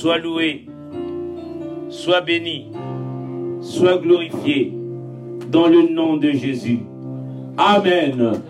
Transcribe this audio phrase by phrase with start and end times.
[0.00, 0.64] sois loué,
[1.90, 2.72] sois béni,
[3.60, 4.72] sois glorifié
[5.48, 6.80] dans le nom de Jésus.
[7.58, 8.40] Amen.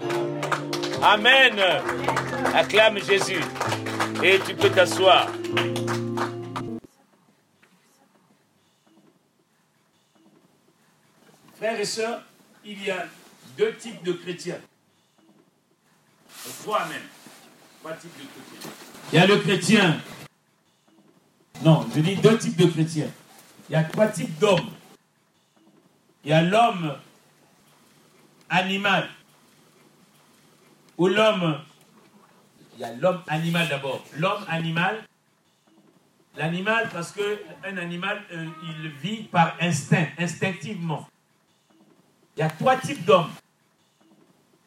[1.02, 1.60] Amen.
[2.54, 3.40] Acclame Jésus.
[4.22, 5.26] Et tu peux t'asseoir.
[11.54, 12.22] Frères et sœurs,
[12.64, 13.06] il y a
[13.58, 14.60] deux types de chrétiens.
[16.62, 17.08] Trois même.
[17.80, 18.70] Trois types de chrétiens.
[19.12, 20.00] Il y a le chrétien.
[21.62, 23.10] Non, je dis deux types de chrétiens.
[23.68, 24.70] Il y a trois types d'hommes.
[26.24, 26.96] Il y a l'homme
[28.48, 29.08] animal.
[30.96, 31.60] Ou l'homme.
[32.74, 34.02] Il y a l'homme animal d'abord.
[34.16, 35.04] L'homme animal.
[36.36, 41.06] L'animal, parce qu'un animal, euh, il vit par instinct, instinctivement.
[42.36, 43.30] Il y a trois types d'hommes.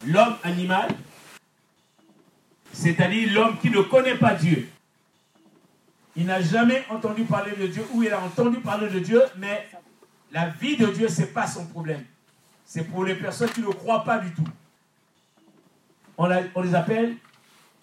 [0.05, 0.89] L'homme animal,
[2.73, 4.69] c'est-à-dire l'homme qui ne connaît pas Dieu.
[6.15, 9.67] Il n'a jamais entendu parler de Dieu ou il a entendu parler de Dieu, mais
[10.31, 12.03] la vie de Dieu, ce n'est pas son problème.
[12.65, 14.47] C'est pour les personnes qui ne croient pas du tout.
[16.17, 17.17] On, les appelle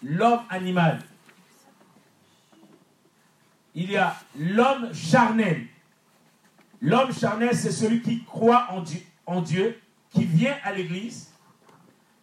[0.02, 1.00] l'homme animal.
[3.74, 5.66] Il y a l'homme charnel.
[6.80, 8.68] L'homme charnel, c'est celui qui croit
[9.26, 11.32] en Dieu, qui vient à l'église,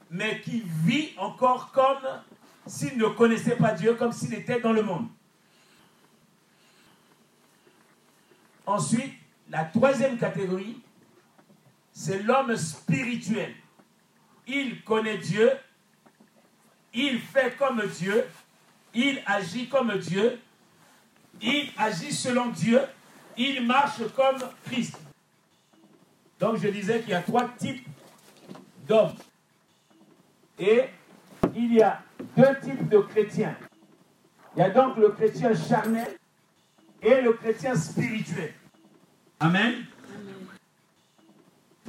[0.10, 2.22] mais qui vit encore comme
[2.66, 5.08] s'il ne connaissait pas Dieu, comme s'il était dans le monde.
[8.68, 9.14] Ensuite,
[9.50, 10.82] la troisième catégorie,
[11.94, 13.56] c'est l'homme spirituel.
[14.46, 15.52] Il connaît Dieu,
[16.94, 18.26] il fait comme Dieu,
[18.94, 20.38] il agit comme Dieu,
[21.42, 22.82] il agit selon Dieu,
[23.38, 25.00] il marche comme Christ.
[26.38, 27.88] Donc je disais qu'il y a trois types
[28.86, 29.16] d'hommes.
[30.60, 30.90] Et
[31.56, 32.02] il y a
[32.36, 33.56] deux types de chrétiens.
[34.56, 36.18] Il y a donc le chrétien charnel
[37.02, 38.54] et le chrétien spirituel.
[39.40, 39.86] Amen.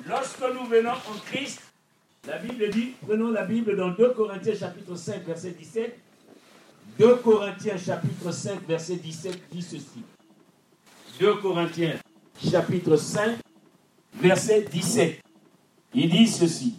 [0.06, 1.60] Lorsque nous venons en Christ,
[2.26, 5.98] la Bible dit, prenons la Bible dans 2 Corinthiens chapitre 5 verset 17.
[6.98, 10.02] 2 Corinthiens chapitre 5 verset 17 dit ceci.
[11.20, 11.96] 2 Corinthiens
[12.42, 13.38] chapitre 5
[14.14, 15.20] verset 17.
[15.94, 16.74] Il dit ceci.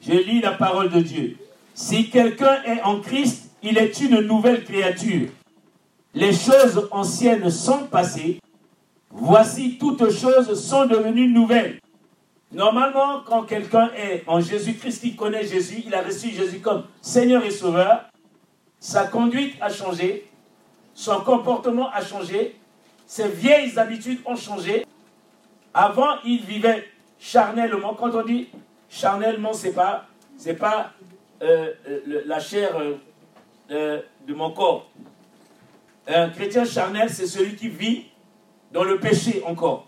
[0.00, 1.36] Je lis la parole de Dieu.
[1.74, 5.28] Si quelqu'un est en Christ, il est une nouvelle créature.
[6.14, 8.40] Les choses anciennes sont passées.
[9.10, 11.80] Voici toutes choses sont devenues nouvelles.
[12.52, 17.44] Normalement, quand quelqu'un est en Jésus-Christ, il connaît Jésus, il a reçu Jésus comme Seigneur
[17.44, 18.08] et Sauveur,
[18.80, 20.26] sa conduite a changé,
[20.94, 22.56] son comportement a changé,
[23.06, 24.86] ses vieilles habitudes ont changé.
[25.74, 26.88] Avant, il vivait
[27.18, 27.94] charnellement.
[27.94, 28.48] Quand on dit
[28.88, 30.92] charnellement, c'est pas, c'est pas
[31.42, 32.70] euh, euh, la chair
[33.70, 34.90] euh, de mon corps.
[36.08, 38.06] Un chrétien charnel, c'est celui qui vit
[38.72, 39.86] dans le péché encore.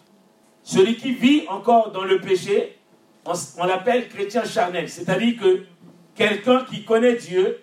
[0.62, 2.78] Celui qui vit encore dans le péché,
[3.24, 4.90] on, l'appelle chrétien charnel.
[4.90, 5.64] C'est-à-dire que
[6.14, 7.62] quelqu'un qui connaît Dieu,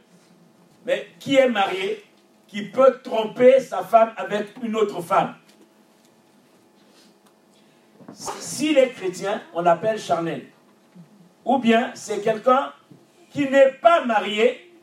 [0.88, 2.04] mais qui est marié,
[2.48, 5.36] qui peut tromper sa femme avec une autre femme.
[8.12, 10.48] S'il est chrétien, on l'appelle charnel.
[11.46, 12.74] Ou bien c'est quelqu'un
[13.30, 14.74] qui n'est pas marié,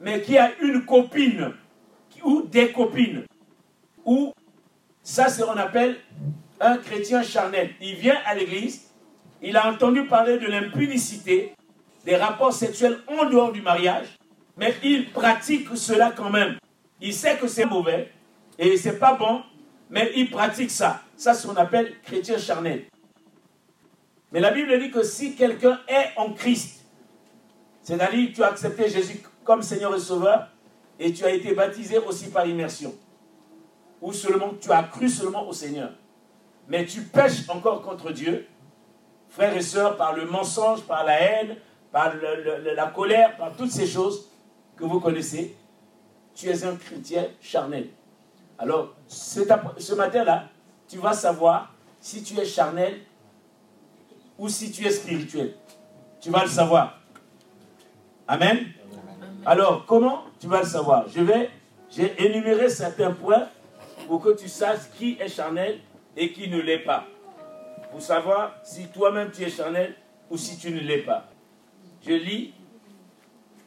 [0.00, 1.52] mais qui a une copine
[2.24, 3.24] ou des copines.
[4.04, 4.32] Ou
[5.02, 5.96] ça, c'est ce qu'on appelle
[6.60, 7.70] un chrétien charnel.
[7.80, 8.90] Il vient à l'église,
[9.42, 11.54] il a entendu parler de l'impunicité,
[12.04, 14.06] des rapports sexuels en dehors du mariage,
[14.56, 16.58] mais il pratique cela quand même.
[17.00, 18.12] Il sait que c'est mauvais
[18.58, 19.42] et c'est pas bon,
[19.90, 21.02] mais il pratique ça.
[21.16, 22.86] Ça, c'est ce qu'on appelle chrétien charnel.
[24.32, 26.84] Mais la Bible dit que si quelqu'un est en Christ,
[27.82, 30.48] c'est-à-dire tu as accepté Jésus comme Seigneur et Sauveur,
[30.98, 32.94] et tu as été baptisé aussi par immersion,
[34.00, 35.90] ou seulement tu as cru seulement au Seigneur,
[36.68, 38.46] mais tu pêches encore contre Dieu,
[39.28, 41.56] frères et sœurs, par le mensonge, par la haine,
[41.92, 44.28] par la colère, par toutes ces choses
[44.76, 45.56] que vous connaissez,
[46.34, 47.88] tu es un chrétien charnel.
[48.58, 50.48] Alors, ce matin-là,
[50.88, 53.00] tu vas savoir si tu es charnel
[54.38, 55.54] ou si tu es spirituel.
[56.20, 57.00] Tu vas le savoir.
[58.26, 58.66] Amen.
[59.46, 61.50] Alors, comment tu vas le savoir Je vais,
[61.90, 63.48] j'ai énuméré certains points
[64.06, 65.80] pour que tu saches qui est charnel
[66.16, 67.06] et qui ne l'est pas.
[67.90, 69.94] Pour savoir si toi-même tu es charnel
[70.30, 71.28] ou si tu ne l'es pas.
[72.06, 72.54] Je lis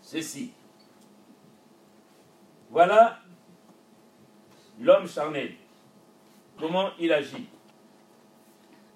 [0.01, 0.51] ceci.
[2.69, 3.17] Voilà
[4.79, 5.51] l'homme charnel.
[6.59, 7.47] Comment il agit.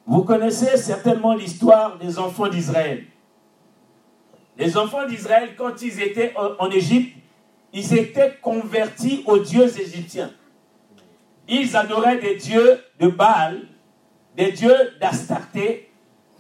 [0.06, 3.06] Vous connaissez certainement l'histoire des enfants d'Israël.
[4.58, 7.18] Les enfants d'Israël, quand ils étaient en Égypte,
[7.76, 10.32] ils étaient convertis aux dieux égyptiens.
[11.50, 13.64] ils adoraient des dieux de Baal,
[14.38, 15.92] des dieux d'Astarté,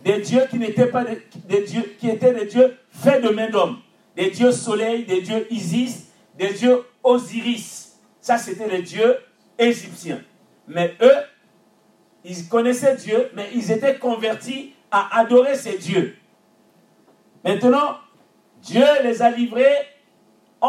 [0.03, 3.79] des dieux qui n'étaient pas des, dieux, qui étaient des dieux faits de main d'homme,
[4.15, 7.99] des dieux soleil, des dieux Isis, des dieux Osiris.
[8.21, 9.17] Ça, c'était les dieux
[9.59, 10.21] égyptiens.
[10.69, 11.17] Mais eux,
[12.23, 16.15] ils connaissaient Dieu, mais ils étaient convertis à adorer ces dieux.
[17.43, 17.97] Maintenant,
[18.61, 19.94] Dieu les a livrés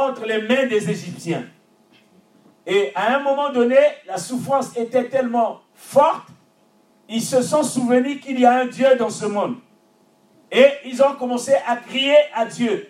[0.05, 1.45] entre les mains des Égyptiens.
[2.67, 6.29] Et à un moment donné, la souffrance était tellement forte,
[7.09, 9.57] ils se sont souvenus qu'il y a un Dieu dans ce monde.
[10.51, 12.89] Et ils ont commencé à crier à Dieu.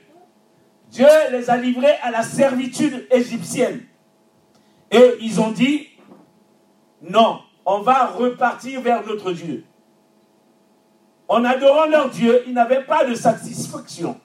[0.90, 3.82] Dieu les a livrés à la servitude égyptienne.
[4.90, 5.88] Et ils ont dit,
[7.02, 9.64] non, on va repartir vers notre Dieu.
[11.28, 14.18] En adorant leur Dieu, ils n'avaient pas de satisfaction.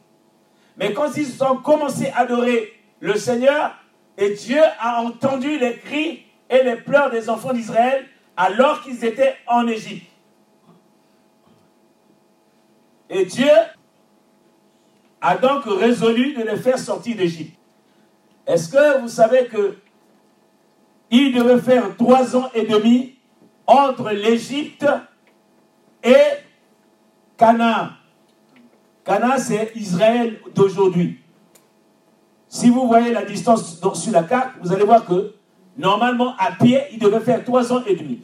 [0.78, 3.76] Mais quand ils ont commencé à adorer le Seigneur,
[4.18, 8.06] et Dieu a entendu les cris et les pleurs des enfants d'Israël
[8.38, 10.08] alors qu'ils étaient en Égypte.
[13.10, 13.52] Et Dieu
[15.20, 17.58] a donc résolu de les faire sortir d'Égypte.
[18.48, 19.78] Est-ce que vous savez que
[21.10, 23.18] il devait faire trois ans et demi
[23.68, 24.86] entre l'Égypte
[26.04, 26.16] et
[27.38, 27.90] Canaan?
[29.12, 31.20] Canaan, c'est Israël d'aujourd'hui.
[32.48, 35.34] Si vous voyez la distance sur la carte, vous allez voir que
[35.78, 38.22] normalement, à pied, ils devaient faire trois ans et demi.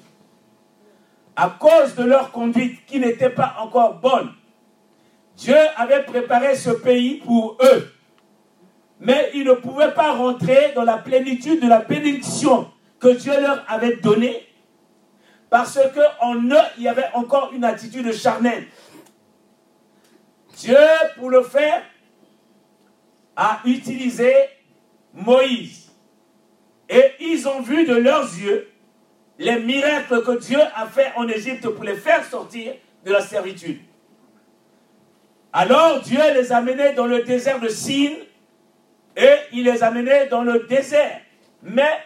[1.36, 4.32] À cause de leur conduite qui n'était pas encore bonne,
[5.36, 7.92] Dieu avait préparé ce pays pour eux.
[9.02, 13.62] Mais ils ne pouvaient pas rentrer dans la plénitude de la bénédiction que Dieu leur
[13.68, 14.48] avait donnée
[15.50, 18.66] parce qu'en eux, il y avait encore une attitude charnelle.
[20.58, 20.78] Dieu,
[21.18, 21.84] pour le faire,
[23.36, 24.34] a utilisé
[25.14, 25.92] Moïse.
[26.90, 28.70] Et ils ont vu de leurs yeux
[29.38, 32.74] les miracles que Dieu a fait en Égypte pour les faire sortir
[33.06, 33.80] de la servitude.
[35.54, 38.14] Alors Dieu les a menés dans le désert de Sin
[39.16, 41.22] et il les a menés dans le désert.
[41.62, 42.00] Mais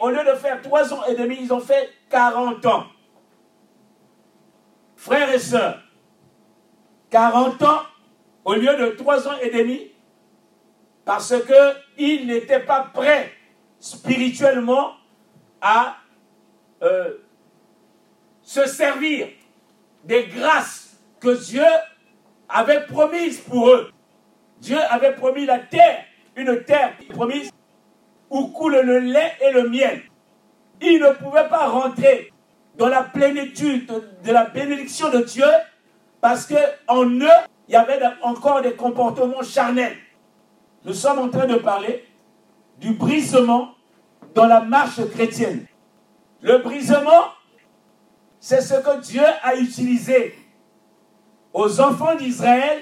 [0.00, 2.84] au lieu de faire trois ans et demi, ils ont fait 40 ans.
[4.96, 5.83] Frères et sœurs,
[7.14, 7.82] 40 ans
[8.44, 9.92] au lieu de trois ans et demi,
[11.04, 13.30] parce qu'ils n'étaient pas prêts
[13.78, 14.94] spirituellement
[15.60, 15.98] à
[16.82, 17.12] euh,
[18.42, 19.28] se servir
[20.02, 21.62] des grâces que Dieu
[22.48, 23.92] avait promises pour eux.
[24.58, 26.02] Dieu avait promis la terre,
[26.34, 27.52] une terre promise
[28.28, 30.02] où coule le lait et le miel.
[30.82, 32.32] Ils ne pouvaient pas rentrer
[32.76, 33.86] dans la plénitude
[34.24, 35.46] de la bénédiction de Dieu
[36.24, 37.28] parce qu'en eux,
[37.68, 39.94] il y avait encore des comportements charnels.
[40.86, 42.08] Nous sommes en train de parler
[42.78, 43.74] du brisement
[44.34, 45.66] dans la marche chrétienne.
[46.40, 47.24] Le brisement,
[48.40, 50.34] c'est ce que Dieu a utilisé
[51.52, 52.80] aux enfants d'Israël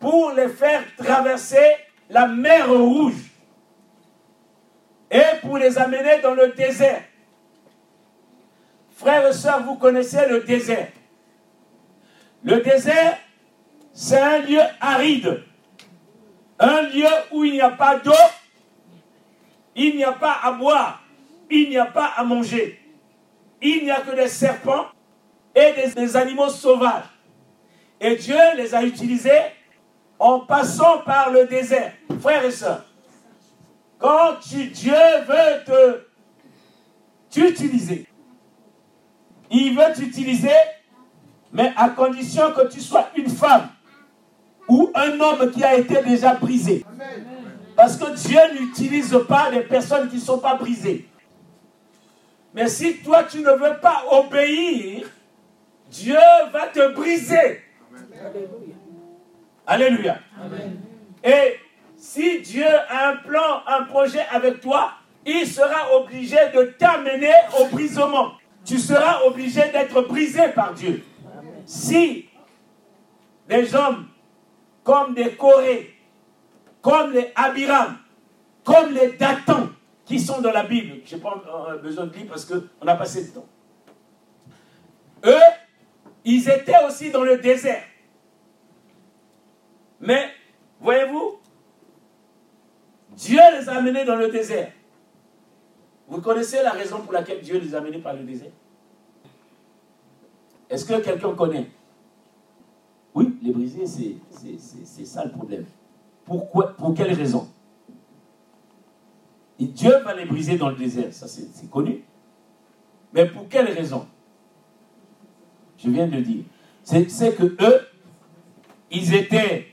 [0.00, 1.76] pour les faire traverser
[2.10, 3.30] la mer rouge
[5.12, 7.04] et pour les amener dans le désert.
[8.96, 10.88] Frères et sœurs, vous connaissez le désert.
[12.44, 13.18] Le désert,
[13.92, 15.42] c'est un lieu aride,
[16.58, 18.12] un lieu où il n'y a pas d'eau,
[19.74, 21.02] il n'y a pas à boire,
[21.50, 22.80] il n'y a pas à manger,
[23.60, 24.86] il n'y a que des serpents
[25.54, 27.04] et des, animaux sauvages.
[28.00, 29.42] Et Dieu les a utilisés
[30.18, 31.92] en passant par le désert.
[32.20, 32.84] Frères et sœurs,
[33.98, 34.94] quand Dieu
[35.26, 36.00] veut te
[37.30, 38.06] t'utiliser,
[39.50, 40.54] il veut t'utiliser,
[41.52, 43.68] mais à condition que tu sois une femme
[44.68, 46.84] ou un homme qui a été déjà brisé.
[47.74, 51.08] Parce que Dieu n'utilise pas des personnes qui ne sont pas brisées.
[52.54, 55.08] Mais si toi tu ne veux pas obéir,
[55.90, 56.18] Dieu
[56.52, 57.62] va te briser.
[59.66, 60.18] Alléluia.
[60.42, 60.74] Alléluia.
[61.24, 61.56] Et
[61.96, 64.92] si Dieu a un plan, un projet avec toi,
[65.24, 68.32] il sera obligé de t'amener au brisement.
[68.64, 71.02] Tu seras obligé d'être brisé par Dieu.
[71.68, 72.26] Si
[73.46, 74.08] les hommes
[74.82, 75.94] comme des Corées,
[76.80, 77.98] comme les Abiram,
[78.64, 79.68] comme les Datans
[80.06, 83.24] qui sont dans la Bible, je n'ai pas besoin de lire parce qu'on a passé
[83.24, 83.46] le temps.
[85.26, 85.52] Eux,
[86.24, 87.84] ils étaient aussi dans le désert.
[90.00, 90.30] Mais,
[90.80, 91.38] voyez-vous,
[93.10, 94.72] Dieu les a amenés dans le désert.
[96.06, 98.52] Vous connaissez la raison pour laquelle Dieu les a amenés par le désert?
[100.70, 101.70] Est-ce que quelqu'un connaît?
[103.14, 105.64] Oui, les brisés, c'est ça le problème.
[106.24, 107.48] Pourquoi Pour quelle raison?
[109.58, 112.04] Dieu va les briser dans le désert, ça c'est connu.
[113.12, 114.06] Mais pour quelle raison?
[115.78, 116.44] Je viens de dire.
[116.82, 117.88] C'est que eux,
[118.90, 119.66] ils étaient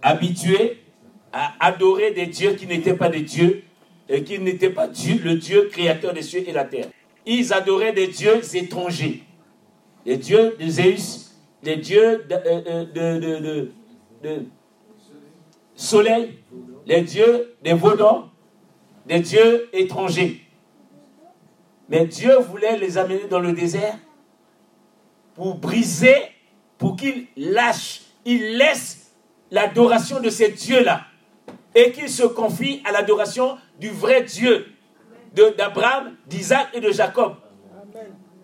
[0.00, 0.82] habitués
[1.32, 3.64] à adorer des dieux qui n'étaient pas des dieux,
[4.08, 6.88] et qui n'étaient pas Dieu, le Dieu créateur des cieux et la terre.
[7.24, 9.22] Ils adoraient des dieux étrangers.
[10.04, 13.66] Les dieux de Zeus, les dieux de, euh, euh,
[14.22, 14.46] de
[15.74, 16.38] soleil,
[16.86, 18.30] les dieux des Vaudans,
[19.06, 20.40] des dieux étrangers.
[21.88, 23.98] Mais Dieu voulait les amener dans le désert
[25.34, 26.16] pour briser,
[26.78, 29.12] pour qu'ils lâchent, ils laissent
[29.50, 31.02] l'adoration de ces dieux-là
[31.74, 34.66] et qu'ils se confient à l'adoration du vrai Dieu
[35.34, 37.34] d'Abraham, d'Isaac et de Jacob.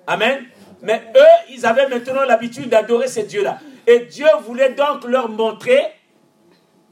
[0.07, 0.45] Amen.
[0.83, 3.59] Mais eux, ils avaient maintenant l'habitude d'adorer ces dieux-là.
[3.87, 5.81] Et Dieu voulait donc leur montrer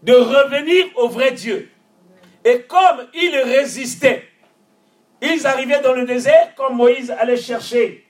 [0.03, 1.71] de revenir au vrai Dieu.
[2.45, 4.25] Et comme ils résistaient,
[5.21, 8.07] ils arrivaient dans le désert, comme Moïse allait chercher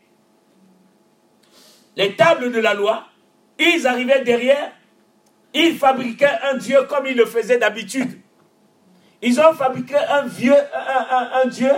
[1.96, 3.04] les tables de la loi,
[3.58, 4.72] ils arrivaient derrière,
[5.54, 8.20] ils fabriquaient un Dieu comme ils le faisaient d'habitude.
[9.22, 10.54] Ils ont fabriqué un vieux,
[11.46, 11.72] Dieu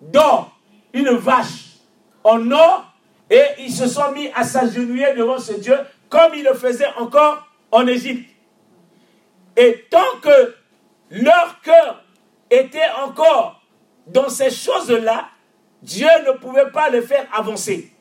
[0.00, 0.56] d'or,
[0.94, 1.78] une vache
[2.22, 2.89] en or,
[3.30, 5.76] et ils se sont mis à s'agenouiller devant ce Dieu
[6.08, 8.28] comme ils le faisaient encore en Égypte.
[9.56, 10.54] Et tant que
[11.10, 12.02] leur cœur
[12.50, 13.62] était encore
[14.08, 15.28] dans ces choses-là,
[15.82, 17.92] Dieu ne pouvait pas les faire avancer.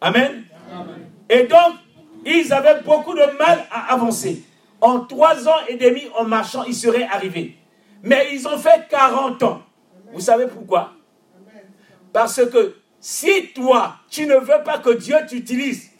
[0.00, 0.44] Amen.
[1.28, 1.74] Et donc,
[2.24, 4.44] ils avaient beaucoup de mal à avancer.
[4.80, 7.56] En trois ans et demi en marchant, ils seraient arrivés.
[8.02, 9.62] Mais ils ont fait 40 ans.
[10.12, 10.92] Vous savez pourquoi?
[12.12, 12.76] Parce que
[13.10, 15.90] si toi, tu ne veux pas que Dieu t'utilise,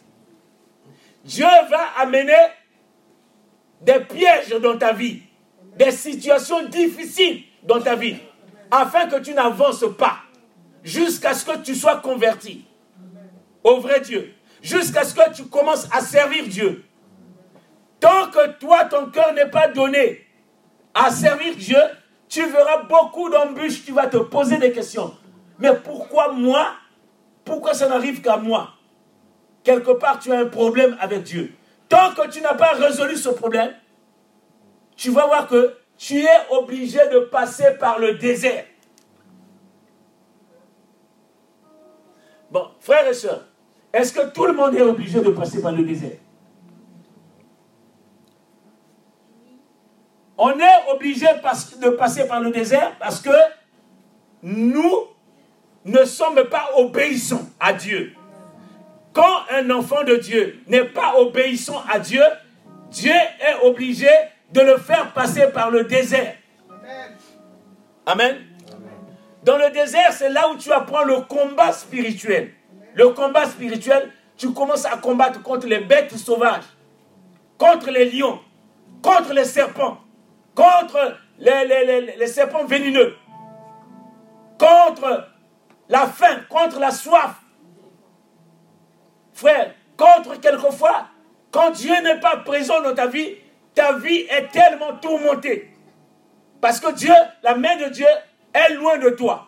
[1.25, 2.37] Dieu va amener
[3.81, 5.23] des pièges dans ta vie,
[5.75, 8.17] des situations difficiles dans ta vie,
[8.69, 10.17] afin que tu n'avances pas
[10.83, 12.63] jusqu'à ce que tu sois converti
[13.63, 16.85] au vrai Dieu, jusqu'à ce que tu commences à servir Dieu.
[17.99, 20.27] Tant que toi, ton cœur n'est pas donné
[20.93, 21.81] à servir Dieu,
[22.27, 25.17] tu verras beaucoup d'embûches, tu vas te poser des questions.
[25.57, 26.75] Mais pourquoi moi
[27.49, 28.69] Pourquoi ça n'arrive qu'à moi?
[29.63, 31.51] Quelque part, tu as un problème avec Dieu.
[31.89, 33.73] Tant que tu n'as pas résolu ce problème,
[34.95, 38.65] tu vas voir que tu es obligé de passer par le désert.
[42.51, 43.47] Bon, frères et sœurs,
[43.93, 46.19] est-ce que tout le monde est obligé de passer par le désert?
[50.37, 53.31] On est obligé de passer par le désert parce que
[54.43, 55.07] nous
[55.85, 58.13] ne sommes pas obéissants à Dieu.
[59.13, 62.23] Quand un enfant de Dieu n'est pas obéissant à Dieu,
[62.91, 64.09] Dieu est obligé
[64.51, 66.35] de le faire passer par le désert.
[68.05, 68.37] Amen.
[69.43, 72.51] Dans le désert, c'est là où tu apprends le combat spirituel.
[72.95, 76.63] Le combat spirituel, tu commences à combattre contre les bêtes sauvages,
[77.57, 78.39] contre les lions,
[79.01, 79.97] contre les serpents,
[80.55, 83.15] contre les, les serpents vénineux,
[84.57, 85.27] contre
[85.89, 87.35] la faim, contre la soif,
[89.33, 91.07] Frère, contre quelquefois,
[91.49, 93.35] quand Dieu n'est pas présent dans ta vie,
[93.73, 95.69] ta vie est tellement tourmentée.
[96.59, 98.05] Parce que Dieu, la main de Dieu
[98.53, 99.47] est loin de toi.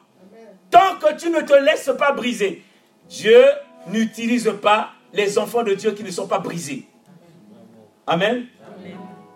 [0.70, 2.64] Tant que tu ne te laisses pas briser,
[3.10, 3.44] Dieu
[3.88, 6.88] n'utilise pas les enfants de Dieu qui ne sont pas brisés.
[8.08, 8.46] Amen.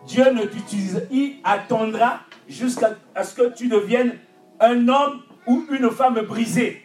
[0.08, 4.18] Dieu ne t'utilise, il attendra jusqu'à ce que tu deviennes
[4.62, 6.85] un homme ou une femme brisée.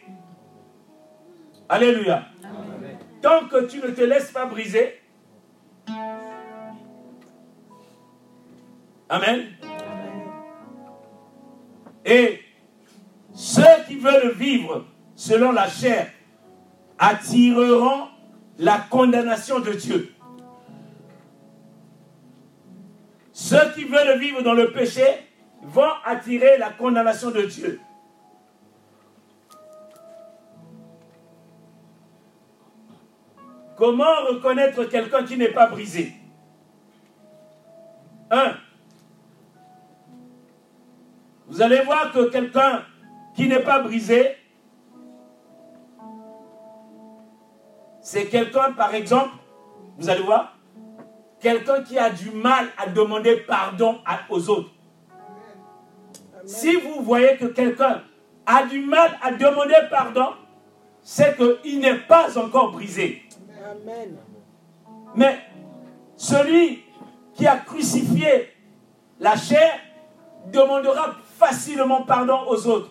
[1.71, 2.25] Alléluia.
[3.21, 4.99] Tant que tu ne te laisses pas briser.
[9.07, 9.45] Amen.
[12.03, 12.41] Et
[13.33, 14.85] ceux qui veulent vivre
[15.15, 16.11] selon la chair
[16.99, 18.09] attireront
[18.59, 20.13] la condamnation de Dieu.
[23.31, 25.05] Ceux qui veulent vivre dans le péché
[25.63, 27.79] vont attirer la condamnation de Dieu.
[33.81, 36.13] Comment reconnaître quelqu'un qui n'est pas brisé?
[38.29, 38.53] Un,
[41.47, 42.83] vous allez voir que quelqu'un
[43.33, 44.37] qui n'est pas brisé,
[48.01, 49.33] c'est quelqu'un, par exemple,
[49.97, 50.59] vous allez voir,
[51.39, 53.97] quelqu'un qui a du mal à demander pardon
[54.29, 54.69] aux autres.
[56.45, 58.03] Si vous voyez que quelqu'un
[58.45, 60.33] a du mal à demander pardon,
[61.01, 63.23] c'est qu'il n'est pas encore brisé.
[65.15, 65.39] Mais
[66.15, 66.83] celui
[67.33, 68.49] qui a crucifié
[69.19, 69.79] la chair
[70.51, 72.89] demandera facilement pardon aux autres.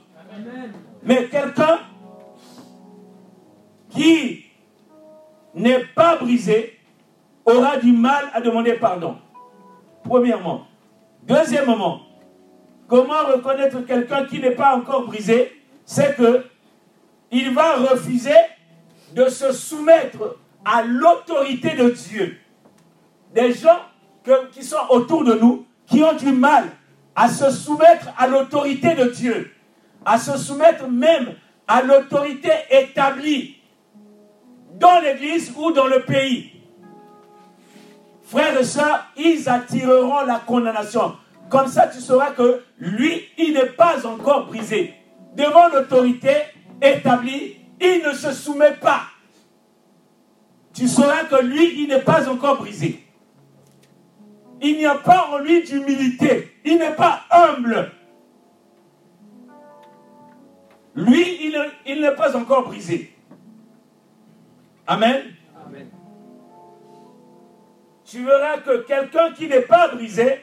[1.02, 1.80] Mais quelqu'un
[3.90, 4.44] qui
[5.54, 6.78] n'est pas brisé
[7.44, 9.16] aura du mal à demander pardon.
[10.04, 10.66] Premièrement.
[11.22, 12.00] Deuxièmement,
[12.86, 15.52] comment reconnaître quelqu'un qui n'est pas encore brisé?
[15.84, 16.44] C'est que
[17.32, 18.30] il va refuser
[19.14, 22.38] de se soumettre à l'autorité de Dieu.
[23.34, 23.80] Des gens
[24.52, 26.64] qui sont autour de nous, qui ont du mal
[27.14, 29.52] à se soumettre à l'autorité de Dieu,
[30.04, 31.34] à se soumettre même
[31.66, 33.56] à l'autorité établie
[34.78, 36.52] dans l'Église ou dans le pays.
[38.22, 41.16] Frères et sœurs, ils attireront la condamnation.
[41.48, 44.94] Comme ça, tu sauras que lui, il n'est pas encore brisé.
[45.34, 46.30] Devant l'autorité
[46.80, 49.02] établie, il ne se soumet pas.
[50.80, 53.04] Tu sauras que lui, il n'est pas encore brisé.
[54.62, 56.56] Il n'y a pas en lui d'humilité.
[56.64, 57.92] Il n'est pas humble.
[60.94, 61.52] Lui,
[61.84, 63.14] il, n'est pas encore brisé.
[64.86, 65.24] Amen.
[65.66, 65.90] Amen.
[68.06, 70.40] Tu verras que quelqu'un qui n'est pas brisé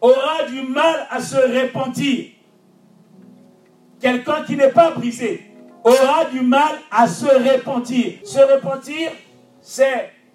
[0.00, 2.26] aura du mal à se repentir.
[4.00, 5.42] Quelqu'un qui n'est pas brisé
[5.82, 8.20] aura du mal à se repentir.
[8.22, 9.10] Se repentir,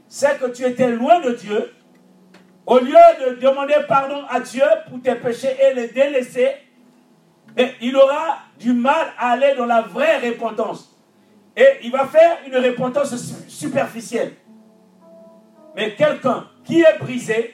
[0.08, 1.74] c'est que tu étais loin de Dieu.
[2.66, 6.52] Au lieu de demander pardon à Dieu pour tes péchés et les délaisser,
[7.82, 10.92] il aura du mal à aller dans la vraie repentance.
[11.56, 13.14] Et il va faire une repentance
[13.48, 14.34] superficielle.
[15.76, 17.54] Mais quelqu'un qui est brisé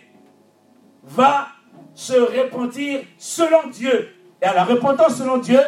[1.04, 1.48] va
[1.94, 4.10] se repentir selon Dieu.
[4.42, 5.60] Et à la repentance selon Dieu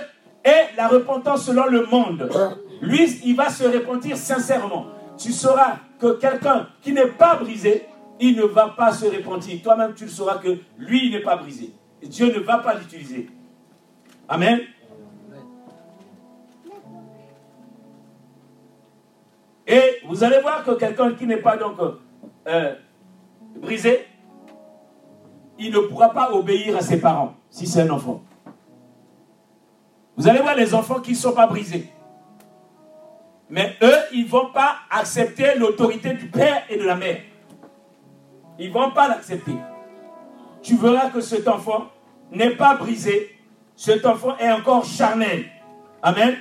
[0.46, 2.29] et la repentance selon le monde.
[2.82, 4.88] Lui, il va se repentir sincèrement.
[5.17, 7.86] Tu sauras que quelqu'un qui n'est pas brisé,
[8.20, 9.62] il ne va pas se repentir.
[9.62, 11.73] Toi-même, tu sauras que lui, il n'est pas brisé.
[12.02, 13.28] Dieu ne va pas l'utiliser.
[14.28, 14.62] Amen.
[19.65, 21.78] Et vous allez voir que quelqu'un qui n'est pas donc
[22.47, 22.76] euh,
[23.56, 24.06] brisé,
[25.58, 28.21] il ne pourra pas obéir à ses parents si c'est un enfant.
[30.17, 31.89] Vous allez voir les enfants qui ne sont pas brisés.
[33.54, 37.22] Mais eux, ils ne vont pas accepter l'autorité du père et de la mère.
[38.58, 39.54] Ils ne vont pas l'accepter.
[40.63, 41.92] Tu verras que cet enfant
[42.32, 43.38] n'est pas brisé.
[43.76, 45.46] Cet enfant est encore charnel.
[46.02, 46.36] Amen.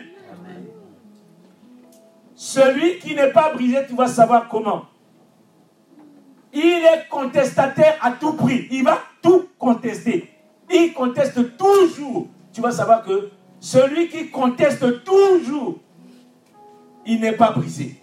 [2.35, 4.87] Celui qui n'est pas brisé, tu vas savoir comment.
[6.55, 8.69] Il est contestataire à tout prix.
[8.71, 10.31] Il va tout contester.
[10.73, 12.29] Il conteste toujours.
[12.55, 13.29] Tu vas savoir que
[13.61, 15.79] celui qui conteste toujours,
[17.07, 17.97] il n'est pas brisé.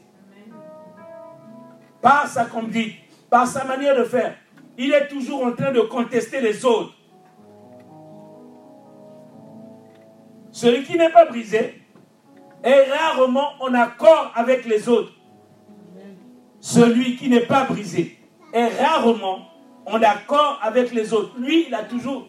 [2.02, 2.96] Par sa conduite,
[3.30, 4.36] par sa manière de faire,
[4.78, 6.94] il est toujours en train de contester les autres.
[10.52, 11.82] Celui qui n'est pas brisé
[12.64, 15.14] est rarement en accord avec les autres.
[16.60, 18.18] Celui qui n'est pas brisé
[18.54, 19.48] est rarement
[19.86, 21.38] en accord avec les autres.
[21.38, 22.28] Lui, il a toujours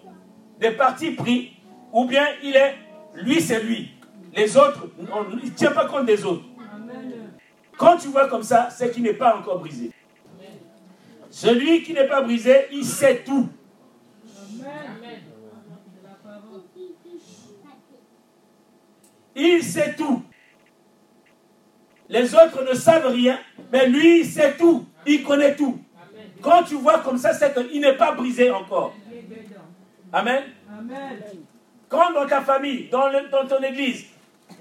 [0.59, 1.57] des partis pris,
[1.93, 2.75] ou bien il est,
[3.15, 3.91] lui, c'est lui.
[4.35, 6.45] Les autres, il ne tient pas compte des autres.
[7.81, 9.91] Quand tu vois comme ça, c'est qu'il n'est pas encore brisé.
[11.31, 13.49] Celui qui n'est pas brisé, il sait tout.
[19.35, 20.23] Il sait tout.
[22.11, 23.39] Les autres ne savent rien,
[23.73, 24.85] mais lui, il sait tout.
[25.07, 25.81] Il connaît tout.
[26.43, 28.95] Quand tu vois comme ça, c'est qu'il n'est pas brisé encore.
[30.13, 30.45] Amen.
[31.89, 34.05] Quand dans ta famille, dans, dans ton église,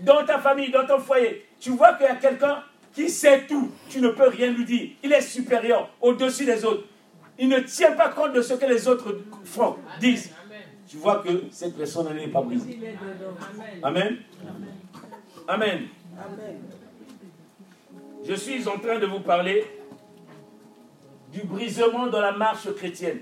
[0.04, 2.64] dans ta famille, dans ton foyer, tu vois qu'il y a quelqu'un
[3.00, 4.90] qui sait tout, tu ne peux rien lui dire.
[5.02, 6.84] Il est supérieur, au-dessus des autres.
[7.38, 10.34] Il ne tient pas compte de ce que les autres font, disent.
[10.86, 12.78] Tu vois que cette personne n'est pas brisée.
[13.82, 14.18] Amen.
[15.48, 15.88] Amen.
[18.28, 19.66] Je suis en train de vous parler
[21.32, 23.20] du brisement dans la marche chrétienne.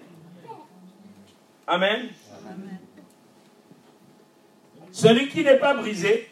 [1.68, 2.08] Amen.
[4.92, 6.30] Celui qui n'est pas brisé,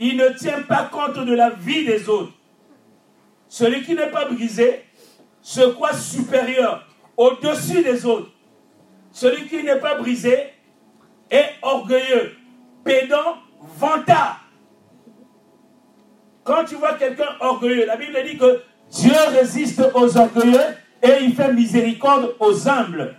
[0.00, 2.32] il ne tient pas compte de la vie des autres.
[3.54, 4.82] Celui qui n'est pas brisé
[5.40, 8.32] se croit supérieur, au-dessus des autres.
[9.12, 10.46] Celui qui n'est pas brisé
[11.30, 12.32] est orgueilleux,
[12.82, 14.40] pédant, vantard.
[16.42, 21.32] Quand tu vois quelqu'un orgueilleux, la Bible dit que Dieu résiste aux orgueilleux et il
[21.32, 23.14] fait miséricorde aux humbles.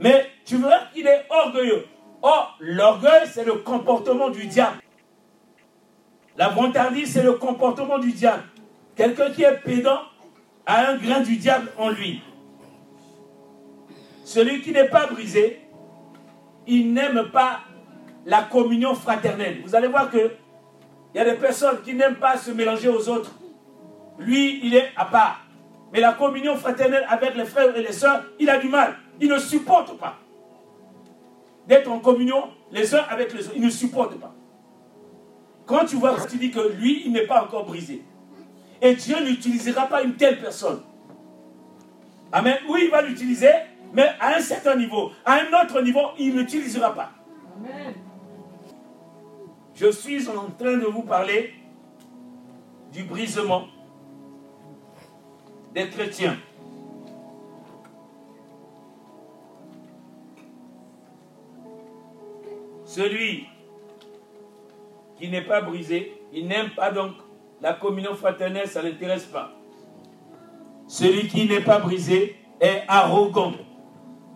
[0.00, 1.84] Mais tu vois qu'il est orgueilleux.
[2.20, 4.78] Or, l'orgueil, c'est le comportement du diable.
[6.36, 8.42] La vantardise, c'est le comportement du diable.
[8.98, 10.00] Quelqu'un qui est pédant
[10.66, 12.20] a un grain du diable en lui.
[14.24, 15.60] Celui qui n'est pas brisé,
[16.66, 17.60] il n'aime pas
[18.26, 19.62] la communion fraternelle.
[19.64, 20.32] Vous allez voir que
[21.14, 23.30] il y a des personnes qui n'aiment pas se mélanger aux autres.
[24.18, 25.46] Lui, il est à part.
[25.92, 28.96] Mais la communion fraternelle avec les frères et les sœurs, il a du mal.
[29.20, 30.18] Il ne supporte pas
[31.68, 33.54] d'être en communion les uns avec les autres.
[33.54, 34.34] Il ne supporte pas.
[35.66, 38.02] Quand tu vois, tu dis que lui, il n'est pas encore brisé.
[38.80, 40.82] Et Dieu n'utilisera pas une telle personne.
[42.32, 42.58] Amen.
[42.68, 43.50] Oui, il va l'utiliser,
[43.92, 45.10] mais à un certain niveau.
[45.24, 47.10] À un autre niveau, il ne l'utilisera pas.
[47.56, 47.94] Amen.
[49.74, 51.54] Je suis en train de vous parler
[52.92, 53.66] du brisement
[55.74, 56.36] des chrétiens.
[62.84, 63.46] Celui
[65.18, 67.12] qui n'est pas brisé, il n'aime pas donc
[67.60, 69.52] la communion fraternelle, ça ne l'intéresse pas.
[70.86, 73.52] Celui qui n'est pas brisé est arrogant.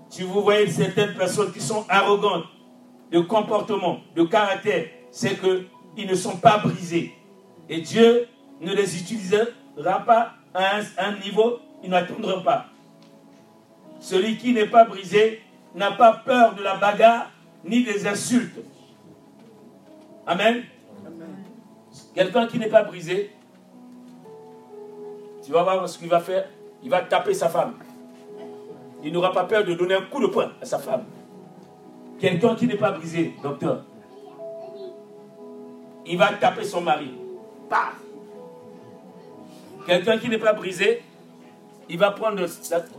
[0.09, 2.45] Si vous voyez certaines personnes qui sont arrogantes
[3.11, 7.15] de comportement, de caractère, c'est qu'ils ne sont pas brisés.
[7.69, 8.29] Et Dieu
[8.61, 12.67] ne les utilisera pas à un, niveau, ils n'atteindront pas.
[14.01, 15.43] Celui qui n'est pas brisé
[15.75, 17.31] n'a pas peur de la bagarre
[17.65, 18.59] ni des insultes.
[20.27, 20.65] Amen.
[22.15, 23.31] Quelqu'un qui n'est pas brisé,
[25.45, 26.49] tu vas voir ce qu'il va faire.
[26.83, 27.75] Il va taper sa femme.
[29.05, 31.05] Il n'aura pas peur de donner un coup de poing à sa femme.
[32.19, 33.85] Quelqu'un qui n'est pas brisé, docteur,
[36.07, 37.13] il va taper son mari.
[37.69, 37.97] Paf
[39.87, 41.03] Quelqu'un qui n'est pas brisé,
[41.89, 42.47] il va prendre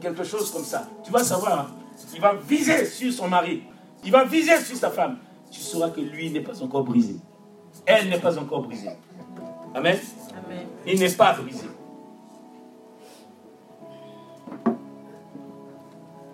[0.01, 0.87] quelque chose comme ça.
[1.03, 1.67] Tu vas savoir, hein.
[2.13, 3.63] il va viser sur son mari.
[4.03, 5.17] Il va viser sur sa femme.
[5.49, 7.15] Tu sauras que lui n'est pas encore brisé.
[7.85, 8.89] Elle n'est pas encore brisée.
[9.75, 9.97] Amen.
[10.85, 11.67] Il n'est pas brisé.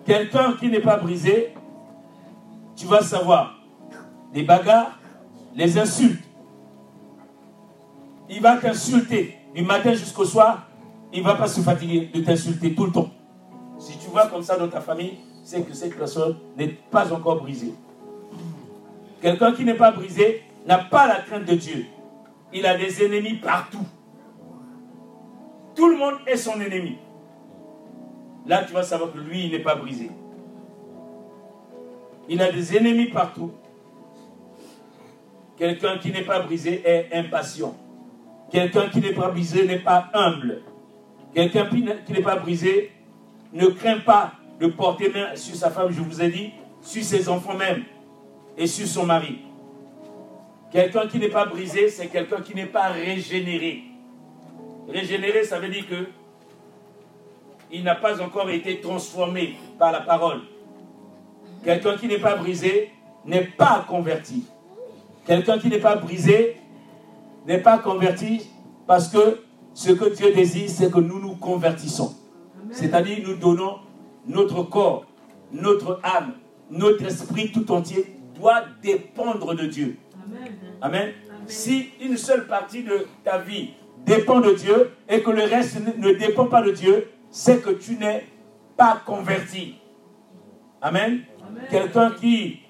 [0.04, 1.54] Quelqu'un qui n'est pas brisé,
[2.76, 3.60] tu vas savoir
[4.32, 4.98] les bagarres,
[5.54, 6.22] les insultes.
[8.28, 10.66] Il va t'insulter du matin jusqu'au soir.
[11.12, 13.10] Il ne va pas se fatiguer de t'insulter tout le temps.
[13.78, 17.40] Si tu vois comme ça dans ta famille, c'est que cette personne n'est pas encore
[17.40, 17.74] brisée.
[19.20, 21.84] Quelqu'un qui n'est pas brisé n'a pas la crainte de Dieu.
[22.52, 23.84] Il a des ennemis partout.
[25.74, 26.96] Tout le monde est son ennemi.
[28.46, 30.10] Là, tu vas savoir que lui, il n'est pas brisé.
[32.28, 33.50] Il a des ennemis partout.
[35.56, 37.74] Quelqu'un qui n'est pas brisé est impatient.
[38.52, 40.62] Quelqu'un qui n'est pas brisé n'est pas humble.
[41.34, 42.92] Quelqu'un qui n'est pas brisé
[43.52, 47.28] ne craint pas de porter main sur sa femme, je vous ai dit, sur ses
[47.28, 47.82] enfants même
[48.56, 49.49] et sur son mari.
[50.70, 53.82] Quelqu'un qui n'est pas brisé, c'est quelqu'un qui n'est pas régénéré.
[54.88, 56.06] Régénéré, ça veut dire que
[57.72, 60.40] il n'a pas encore été transformé par la parole.
[61.64, 62.90] Quelqu'un qui n'est pas brisé
[63.24, 64.44] n'est pas converti.
[65.26, 66.56] Quelqu'un qui n'est pas brisé
[67.46, 68.50] n'est pas converti
[68.86, 69.40] parce que
[69.74, 72.14] ce que Dieu désire, c'est que nous nous convertissons.
[72.72, 73.76] C'est-à-dire nous donnons
[74.26, 75.04] notre corps,
[75.52, 76.34] notre âme,
[76.70, 79.98] notre esprit tout entier doit dépendre de Dieu.
[80.80, 81.12] Amen.
[81.46, 83.70] Si une seule partie de ta vie
[84.04, 87.96] dépend de Dieu et que le reste ne dépend pas de Dieu, c'est que tu
[87.96, 88.26] n'es
[88.76, 89.76] pas converti.
[90.80, 91.24] Amen.
[91.70, 92.60] Quelqu'un qui,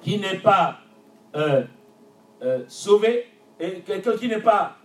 [0.00, 0.78] qui n'est pas
[1.36, 1.64] euh,
[2.42, 3.26] euh, sauvé,
[3.60, 4.76] et quelqu'un qui n'est pas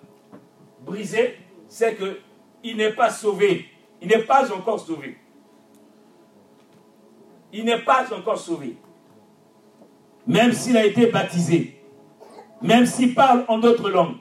[0.85, 3.65] brisé, c'est qu'il n'est pas sauvé.
[4.01, 5.17] Il n'est pas encore sauvé.
[7.51, 8.77] Il n'est pas encore sauvé.
[10.29, 11.81] Même s'il a été baptisé.
[12.61, 14.17] Même s'il parle en d'autres langues.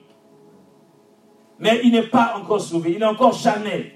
[1.58, 2.92] Mais il n'est pas encore sauvé.
[2.92, 3.92] Il est encore charnel.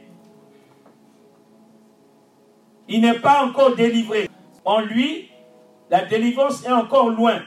[2.87, 4.29] Il n'est pas encore délivré.
[4.63, 5.31] En lui,
[5.89, 7.41] la délivrance est encore loin.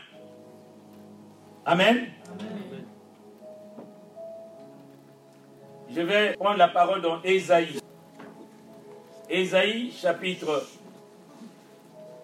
[1.63, 2.07] Amen.
[5.91, 7.79] Je vais prendre la parole dans Ésaïe.
[9.29, 10.65] Ésaïe chapitre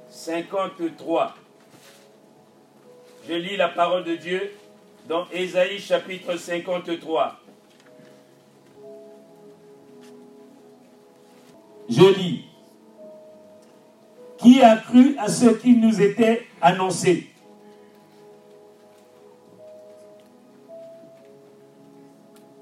[0.09, 1.35] 53.
[3.27, 4.51] Je lis la parole de Dieu
[5.07, 7.39] dans Ésaïe chapitre 53.
[11.87, 12.45] Je lis.
[14.37, 17.27] Qui a cru à ce qui nous était annoncé?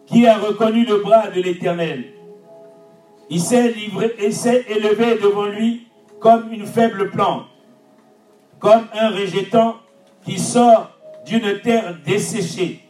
[0.08, 2.12] Qui a reconnu le bras de l'Éternel?
[3.30, 5.88] Il s'est livré élevé devant lui
[6.20, 7.46] comme une faible plante,
[8.60, 9.78] comme un rejetant
[10.30, 10.92] qui sort
[11.26, 12.82] d'une terre desséchée.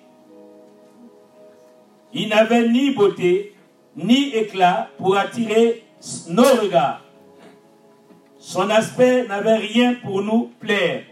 [2.14, 3.56] Il n'avait ni beauté,
[3.96, 5.84] ni éclat pour attirer
[6.28, 7.02] nos regards.
[8.40, 11.04] Son aspect n'avait rien pour nous plaire.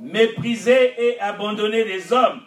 [0.00, 2.40] Méprisé et abandonné des hommes,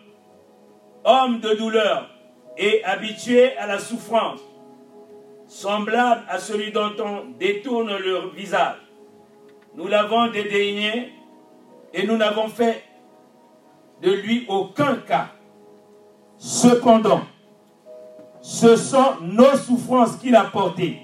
[1.03, 2.09] homme de douleur
[2.57, 4.39] et habitué à la souffrance,
[5.47, 8.88] semblable à celui dont on détourne leur visage.
[9.75, 11.13] Nous l'avons dédaigné
[11.93, 12.83] et nous n'avons fait
[14.01, 15.31] de lui aucun cas.
[16.37, 17.21] Cependant,
[18.41, 20.99] ce sont nos souffrances qu'il a portées.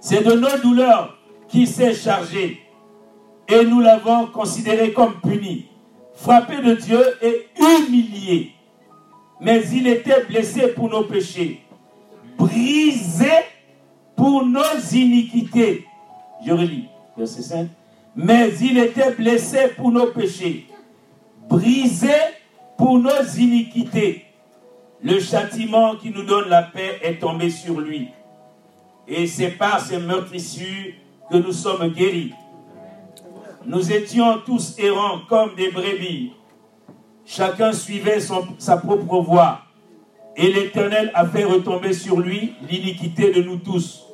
[0.00, 1.16] C'est de nos douleurs
[1.48, 2.60] qu'il s'est chargé.
[3.48, 5.66] Et nous l'avons considéré comme puni,
[6.14, 8.52] frappé de Dieu et humilié.
[9.40, 11.62] Mais il était blessé pour nos péchés,
[12.36, 13.30] brisé
[14.16, 15.86] pour nos iniquités.
[16.44, 17.68] Je relis, verset 5.
[18.16, 20.66] Mais il était blessé pour nos péchés,
[21.48, 22.14] brisé
[22.76, 24.24] pour nos iniquités.
[25.02, 28.08] Le châtiment qui nous donne la paix est tombé sur lui.
[29.06, 30.94] Et c'est par ces meurtrissures
[31.30, 32.32] que nous sommes guéris.
[33.64, 36.32] Nous étions tous errants comme des brebis.
[37.24, 39.60] Chacun suivait sa propre voie.
[40.36, 44.06] Et l'Éternel a fait retomber sur lui l'iniquité de nous tous.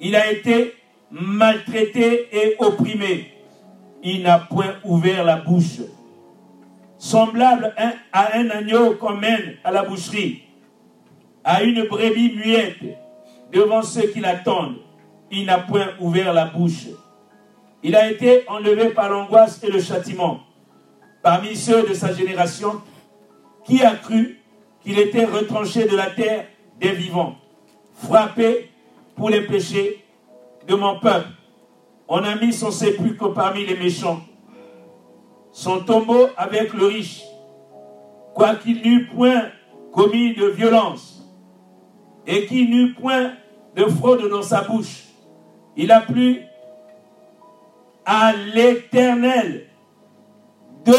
[0.00, 0.74] Il a été
[1.12, 3.32] maltraité et opprimé.
[4.02, 5.80] Il n'a point ouvert la bouche
[6.98, 7.74] semblable
[8.12, 10.42] à un agneau qu'on mène à la boucherie,
[11.42, 12.96] à une brebis muette
[13.52, 14.76] devant ceux qui l'attendent.
[15.30, 16.86] Il n'a point ouvert la bouche.
[17.82, 20.40] Il a été enlevé par l'angoisse et le châtiment
[21.22, 22.80] parmi ceux de sa génération
[23.64, 24.40] qui a cru
[24.82, 26.46] qu'il était retranché de la terre
[26.78, 27.36] des vivants,
[27.94, 28.70] frappé
[29.16, 30.01] pour les péchés
[30.66, 31.28] de mon peuple.
[32.08, 34.20] On a mis son sépulcre parmi les méchants
[35.52, 37.22] son tombeau avec le riche,
[38.34, 39.50] quoiqu'il n'eût point
[39.92, 41.22] commis de violence
[42.26, 43.34] et qu'il n'eût point
[43.76, 45.04] de fraude dans sa bouche.
[45.76, 46.42] Il a plu
[48.04, 49.66] à l'Éternel
[50.84, 50.92] de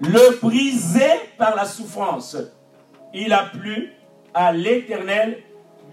[0.00, 2.36] le briser par la souffrance.
[3.12, 3.92] Il a plu
[4.32, 5.42] à l'Éternel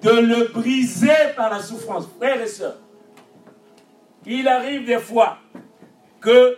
[0.02, 2.08] de le briser par la souffrance.
[2.18, 2.78] Frères et sœurs,
[4.26, 5.38] il arrive des fois
[6.20, 6.58] que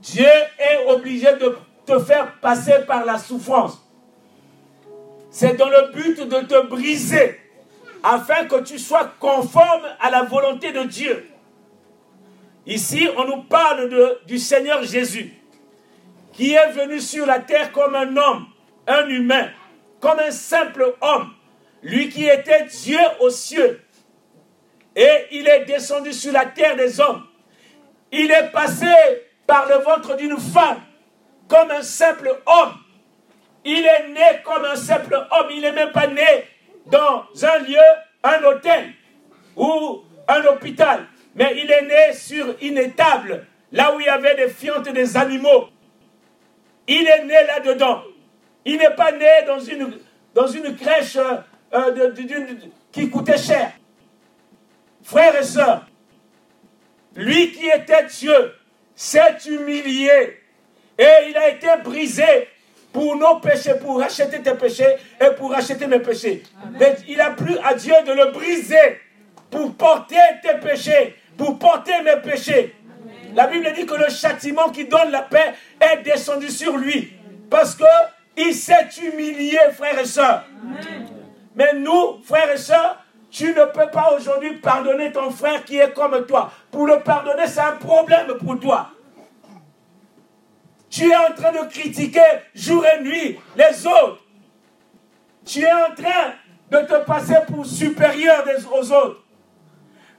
[0.00, 0.26] Dieu
[0.58, 3.80] est obligé de te faire passer par la souffrance.
[5.30, 7.40] C'est dans le but de te briser,
[8.02, 11.28] afin que tu sois conforme à la volonté de Dieu.
[12.66, 13.90] Ici, on nous parle
[14.26, 15.34] du Seigneur Jésus,
[16.32, 18.46] qui est venu sur la terre comme un homme,
[18.86, 19.48] un humain,
[20.00, 21.32] comme un simple homme,
[21.84, 23.80] lui qui était Dieu aux cieux.
[24.96, 27.24] Et il est descendu sur la terre des hommes.
[28.10, 28.86] Il est passé
[29.46, 30.80] par le ventre d'une femme,
[31.46, 32.74] comme un simple homme.
[33.64, 35.46] Il est né comme un simple homme.
[35.50, 36.48] Il n'est même pas né
[36.86, 37.76] dans un lieu,
[38.22, 38.92] un hôtel
[39.56, 41.06] ou un hôpital.
[41.34, 45.16] Mais il est né sur une étable, là où il y avait des fientes des
[45.16, 45.68] animaux.
[46.86, 48.02] Il est né là-dedans.
[48.64, 49.98] Il n'est pas né dans une,
[50.34, 51.18] dans une crèche
[51.74, 52.04] euh,
[52.92, 53.72] qui coûtait cher.
[55.02, 55.86] Frères et sœurs,
[57.16, 58.54] lui qui était Dieu,
[58.94, 60.40] s'est humilié
[60.98, 62.48] et il a été brisé
[62.92, 66.44] pour nos péchés, pour racheter tes péchés et pour racheter mes péchés.
[66.78, 69.00] Mais il a plu à Dieu de le briser
[69.50, 72.74] pour porter tes péchés, pour porter mes péchés.
[73.34, 77.12] La Bible dit que le châtiment qui donne la paix est descendu sur lui
[77.50, 77.84] parce que
[78.36, 80.44] il s'est humilié, frères et sœurs.
[81.54, 85.92] Mais nous, frères et sœurs, tu ne peux pas aujourd'hui pardonner ton frère qui est
[85.92, 86.52] comme toi.
[86.70, 88.90] Pour le pardonner, c'est un problème pour toi.
[90.88, 92.20] Tu es en train de critiquer
[92.54, 94.20] jour et nuit les autres.
[95.44, 96.34] Tu es en train
[96.70, 99.24] de te passer pour supérieur aux autres.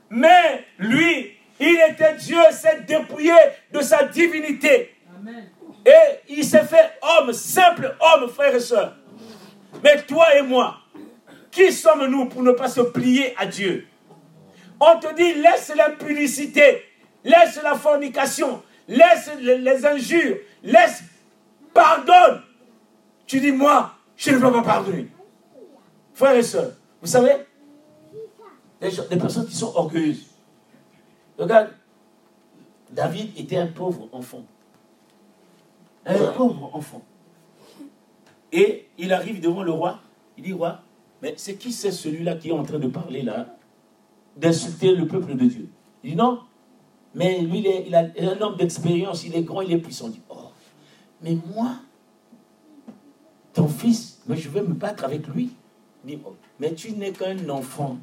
[0.10, 3.34] Mais lui, il était Dieu, s'est dépouillé
[3.71, 4.93] de sa divinité.
[5.86, 8.95] Et il s'est fait homme, simple homme, frère et soeur.
[9.84, 10.76] Mais toi et moi,
[11.56, 13.88] qui sommes-nous pour ne pas se plier à Dieu?
[14.78, 16.84] On te dit, laisse l'impunicité,
[17.24, 21.04] laisse la fornication, laisse les injures, laisse,
[21.74, 22.41] pardonne.
[23.26, 25.08] Tu dis, moi, je ne peux pas pardonner.
[26.13, 27.32] Frères et sœurs, vous savez,
[28.82, 30.26] des, personnes qui sont orgueilleuses.
[31.38, 31.70] Regarde,
[32.91, 34.44] David était un pauvre enfant.
[36.06, 37.02] Un pauvre enfant.
[38.52, 40.02] Et il arrive devant le roi.
[40.38, 40.82] Il dit, roi,
[41.25, 43.57] mais c'est qui c'est celui-là qui est en train de parler là
[44.38, 45.69] D'insulter le peuple de Dieu?
[46.03, 46.41] Il dit non.
[47.15, 50.07] Mais lui, il est, un homme d'expérience, il est grand, il est puissant.
[50.09, 50.51] Il dit, oh,
[51.23, 51.77] mais moi,
[53.53, 55.49] ton fils, mais je vais me battre avec lui.
[56.03, 57.97] Il dit, oh, mais tu n'es qu'un enfant.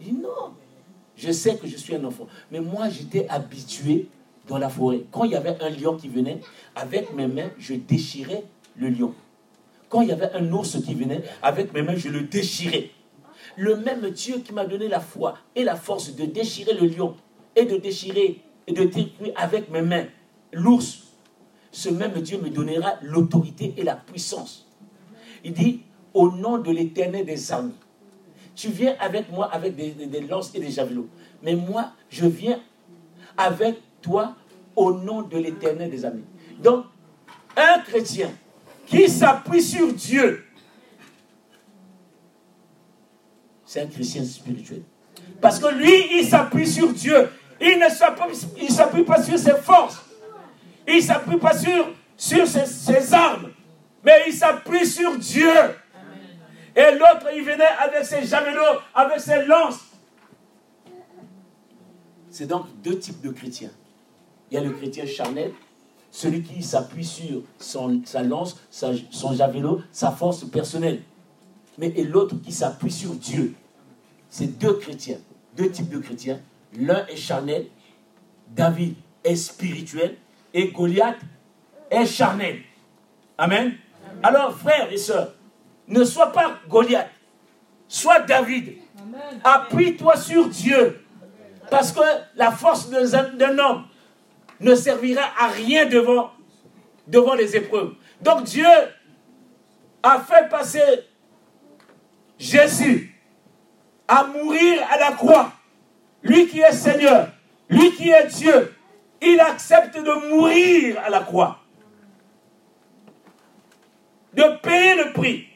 [0.00, 0.52] Il dit, non,
[1.16, 2.26] je sais que je suis un enfant.
[2.50, 4.08] Mais moi, j'étais habitué
[4.46, 5.04] dans la forêt.
[5.10, 6.40] Quand il y avait un lion qui venait,
[6.74, 8.44] avec mes mains, je déchirais
[8.76, 9.14] le lion.
[9.92, 12.88] Quand il y avait un ours qui venait, avec mes mains, je le déchirais.
[13.58, 17.14] Le même Dieu qui m'a donné la foi et la force de déchirer le lion
[17.54, 20.06] et de déchirer et de détruire avec mes mains
[20.54, 21.08] l'ours,
[21.70, 24.66] ce même Dieu me donnera l'autorité et la puissance.
[25.44, 25.82] Il dit,
[26.14, 27.72] au nom de l'éternel des armées,
[28.54, 31.08] tu viens avec moi avec des, lances et des javelots.
[31.42, 32.58] Mais moi, je viens
[33.36, 34.36] avec toi
[34.74, 36.24] au nom de l'éternel des armées.
[36.62, 36.86] Donc,
[37.58, 38.30] un chrétien
[38.86, 40.44] qui s'appuie sur Dieu,
[43.64, 44.82] c'est un chrétien spirituel.
[45.40, 47.28] Parce que lui, il s'appuie sur Dieu.
[47.60, 47.88] Il ne
[48.68, 50.02] s'appuie pas sur ses forces.
[50.86, 53.50] Il ne s'appuie pas sur, ses armes.
[54.04, 55.52] Mais il s'appuie sur Dieu.
[56.74, 59.80] Et l'autre, il venait avec ses javelots, avec ses lances.
[62.30, 63.70] C'est donc deux types de chrétiens.
[64.50, 65.52] Il y a le chrétien charnel,
[66.12, 71.02] celui qui s'appuie sur son, sa lance, son javelot, sa force personnelle.
[71.78, 73.54] Mais et l'autre qui s'appuie sur Dieu.
[74.28, 75.16] C'est deux chrétiens,
[75.56, 76.38] deux types de chrétiens.
[76.78, 77.66] L'un est charnel,
[78.48, 78.94] David
[79.24, 80.16] est spirituel,
[80.52, 81.18] et Goliath
[81.90, 82.58] est charnel.
[83.38, 83.72] Amen.
[84.22, 85.32] Alors, frères et sœurs,
[85.88, 87.10] ne sois pas Goliath,
[87.88, 88.74] sois David.
[89.42, 91.02] Appuie-toi sur Dieu.
[91.70, 92.00] Parce que
[92.36, 93.84] la force d'un homme
[94.62, 96.30] ne servira à rien devant,
[97.34, 97.94] les épreuves.
[98.20, 98.66] Donc Dieu
[100.02, 100.82] a fait passer
[102.38, 103.14] Jésus
[104.08, 105.52] à mourir à la croix.
[106.22, 107.28] Lui qui est Seigneur,
[107.68, 108.74] lui qui est Dieu,
[109.20, 111.58] il accepte de mourir à la croix.
[114.34, 115.48] De payer le prix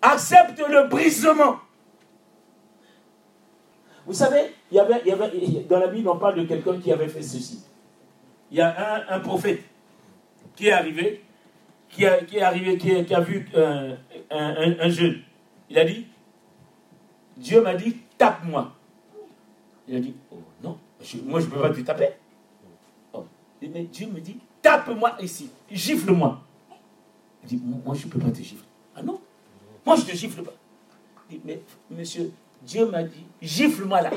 [0.00, 1.58] accepte le brisement.
[4.08, 5.02] Vous savez, il y, avait,
[5.68, 7.62] dans la Bible, on parle de quelqu'un qui avait fait ceci.
[8.50, 9.60] Il y a un, prophète
[10.56, 11.22] qui est arrivé,
[11.90, 13.94] qui, est arrivé, qui, a vu euh,
[14.30, 15.20] un, jeune.
[15.68, 16.06] Il a dit,
[17.36, 18.72] Dieu m'a dit, tape-moi.
[19.86, 20.78] Il a dit, oh non,
[21.26, 22.08] moi je ne peux pas te taper.
[23.12, 23.26] Oh.
[23.60, 26.40] Mais Dieu me dit, tape-moi ici, gifle-moi.
[27.42, 28.64] Il dit, moi je ne peux pas te gifler.
[28.96, 29.20] Ah non,
[29.84, 30.54] moi, je ne te gifle pas.
[31.30, 34.10] Il dit, mais monsieur, Dieu m'a dit, gifle-moi là.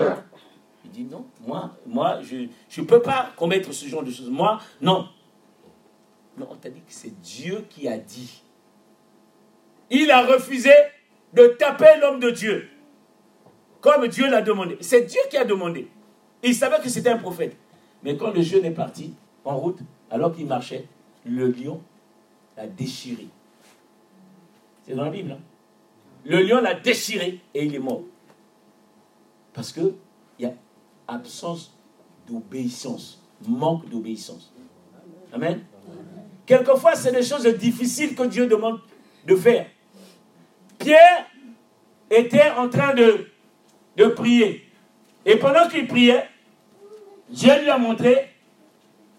[0.86, 2.48] Il dit, non, moi, moi je
[2.82, 4.30] ne peux pas commettre ce genre de choses.
[4.30, 5.08] Moi, non.
[6.38, 8.42] Non, on t'a dit que c'est Dieu qui a dit.
[9.90, 10.72] Il a refusé
[11.34, 12.70] de taper l'homme de Dieu.
[13.82, 14.78] Comme Dieu l'a demandé.
[14.82, 15.88] C'est Dieu qui a demandé.
[16.44, 17.58] Il savait que c'était un prophète.
[18.04, 20.86] Mais quand le jeune est parti en route, alors qu'il marchait,
[21.26, 21.82] le lion
[22.58, 23.28] l'a déchiré.
[24.84, 25.32] C'est dans la Bible.
[25.32, 25.40] Hein?
[26.26, 28.04] Le lion l'a déchiré et il est mort.
[29.54, 29.94] Parce qu'il
[30.40, 30.54] y a
[31.08, 31.78] absence
[32.28, 34.54] d'obéissance, manque d'obéissance.
[35.34, 35.62] Amen.
[36.46, 38.80] Quelquefois, c'est des choses difficiles que Dieu demande
[39.26, 39.68] de faire.
[40.78, 41.28] Pierre
[42.10, 43.28] était en train de,
[43.98, 44.68] de prier.
[45.26, 46.28] Et pendant qu'il priait,
[47.30, 48.30] Dieu lui a montré,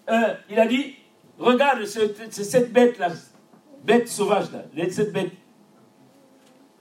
[0.09, 0.95] euh, il a dit,
[1.39, 3.09] regarde cette bête-là,
[3.83, 5.31] bête sauvage-là, cette bête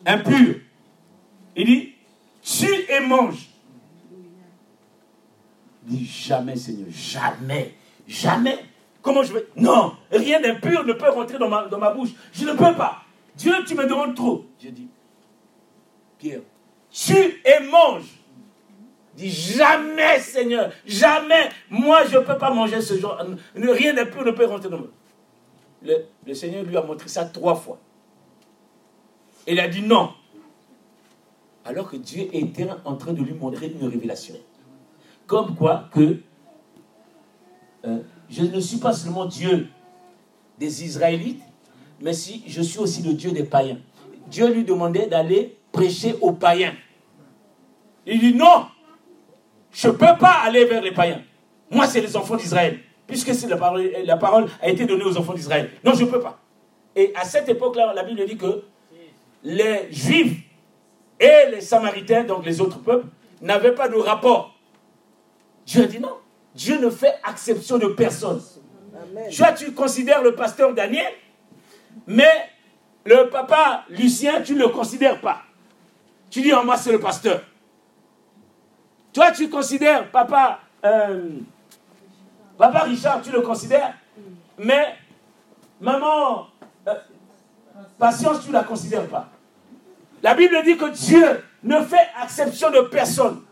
[0.05, 0.57] impur.
[1.57, 1.92] Il dit,
[2.43, 3.49] tue et mange.
[5.85, 7.75] Dit, jamais Seigneur, jamais,
[8.07, 8.59] jamais.
[9.01, 9.49] Comment je vais...
[9.57, 12.11] Non, rien d'impur ne peut rentrer dans ma, dans ma bouche.
[12.33, 13.03] Je ne peux pas.
[13.35, 14.47] Dieu, tu me demandes trop.
[14.63, 14.89] Je dis,
[16.19, 16.43] Pierre,
[16.91, 18.05] tue et mange.
[19.17, 21.49] Il dit, jamais Seigneur, jamais.
[21.69, 23.21] Moi, je ne peux pas manger ce genre.
[23.55, 24.95] Rien d'impur ne peut rentrer dans ma bouche.
[25.83, 27.81] Le, le Seigneur lui a montré ça trois fois.
[29.49, 30.13] Il a dit non.
[31.65, 34.35] Alors que Dieu était en train de lui montrer une révélation.
[35.27, 36.19] Comme quoi que
[37.85, 39.69] euh, je ne suis pas seulement Dieu
[40.59, 41.43] des Israélites,
[42.01, 43.79] mais si je suis aussi le Dieu des païens.
[44.29, 46.75] Dieu lui demandait d'aller prêcher aux païens.
[48.07, 48.67] Il dit non,
[49.71, 51.23] je ne peux pas aller vers les païens.
[51.71, 52.81] Moi, c'est les enfants d'Israël.
[53.07, 53.57] Puisque la
[54.05, 55.71] la parole a été donnée aux enfants d'Israël.
[55.85, 56.39] Non, je ne peux pas.
[56.95, 58.63] Et à cette époque-là, la Bible dit que
[59.43, 60.43] les Juifs
[61.23, 63.07] et les Samaritains, donc les autres peuples,
[63.41, 64.55] n'avaient pas de rapport.
[65.65, 66.19] Dieu a dit non.
[66.55, 68.43] Dieu ne fait exception de personne.
[69.37, 71.13] Toi, tu considères le pasteur Daniel,
[72.07, 72.51] mais
[73.05, 75.43] le papa Lucien, tu ne le considères pas.
[76.29, 77.41] Tu dis, oh, moi, c'est le pasteur.
[79.13, 81.31] Toi, tu considères papa, euh,
[82.59, 83.95] papa Richard, tu le considères,
[84.59, 84.97] mais
[85.81, 86.49] maman,
[86.89, 86.95] euh,
[87.99, 89.29] Patience, tu ne la considères pas.
[90.23, 91.25] La Bible dit que Dieu
[91.65, 93.43] ne fait exception de personne.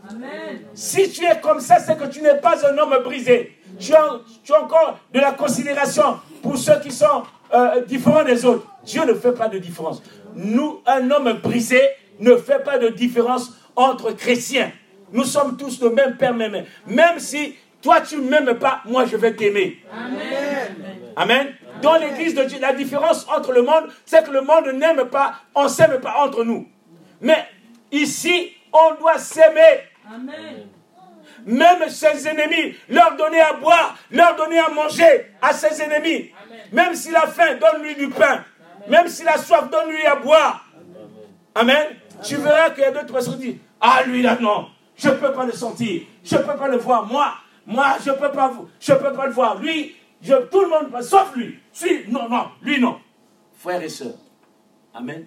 [0.75, 3.57] Si tu es comme ça, c'est que tu n'es pas un homme brisé.
[3.79, 7.23] Tu as, tu as, encore de la considération pour ceux qui sont
[7.55, 8.67] euh, différents des autres.
[8.85, 10.03] Dieu ne fait pas de différence.
[10.35, 11.81] Nous, un homme brisé
[12.21, 14.71] ne fait pas de différence entre chrétiens.
[15.13, 16.65] Nous sommes tous le même Père, même.
[16.87, 19.79] Même si toi tu ne m'aimes pas, moi je vais t'aimer.
[19.93, 20.77] Amen.
[21.17, 21.49] Amen.
[21.83, 25.35] Dans l'église de Dieu, la différence entre le monde, c'est que le monde n'aime pas,
[25.55, 26.69] on ne s'aime pas entre nous.
[27.21, 27.47] Mais
[27.93, 29.81] ici, on doit s'aimer.
[30.13, 30.67] Amen.
[31.47, 36.31] Même ses ennemis, leur donner à boire, leur donner à manger à ses ennemis.
[36.73, 38.45] Même s'il a faim, donne-lui du pain.
[38.89, 40.67] Même s'il a soif, donne-lui à boire.
[41.55, 41.87] Amen.
[42.23, 45.15] Tu verras qu'il y a d'autres personnes qui disent Ah, lui là, non, je ne
[45.15, 47.07] peux pas le sentir, je ne peux pas le voir.
[47.07, 47.33] Moi,
[47.67, 49.59] moi, je ne peux, pas, je peux pas le voir.
[49.59, 51.59] Lui, je, tout le monde, sauf lui.
[51.73, 52.99] Si, non, non, lui non.
[53.55, 54.17] Frères et sœurs,
[54.95, 55.27] Amen.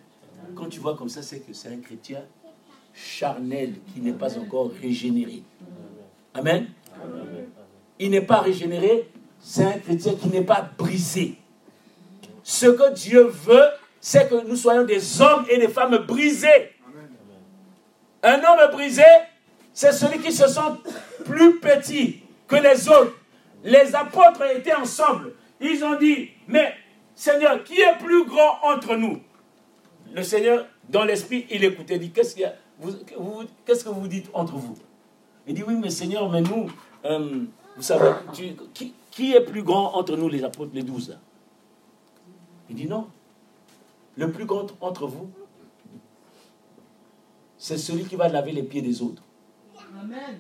[0.56, 2.22] Quand tu vois comme ça, c'est que c'est un chrétien
[2.94, 5.44] charnel qui n'est pas encore régénéré.
[6.34, 6.68] Amen.
[8.00, 11.38] Il n'est pas régénéré, c'est un chrétien qui n'est pas brisé.
[12.44, 13.70] Ce que Dieu veut,
[14.02, 16.72] c'est que nous soyons des hommes et des femmes brisés.
[18.22, 19.04] Un homme brisé,
[19.74, 20.62] c'est celui qui se sent
[21.26, 23.16] plus petit que les autres.
[23.64, 25.34] Les apôtres étaient ensemble.
[25.62, 26.74] Ils ont dit, mais
[27.16, 29.22] Seigneur, qui est plus grand entre nous?
[30.14, 34.76] Le Seigneur, dans l'esprit, il écoutait, il dit, qu'est-ce, que vous dites entre vous?
[35.48, 36.70] Il dit, oui, mais Seigneur, mais nous,
[37.06, 37.46] euh,
[37.76, 41.18] vous savez, qui, qui, est plus grand entre nous, les apôtres, les douze?
[42.70, 43.08] Il dit, non.
[44.18, 45.30] Le plus grand entre vous,
[47.58, 49.24] c'est celui qui va laver les pieds des autres.
[50.02, 50.40] Amen.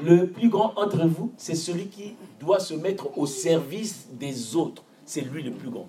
[0.00, 4.82] Le plus grand entre vous, c'est celui qui doit se mettre au service des autres.
[5.04, 5.88] C'est lui le plus grand.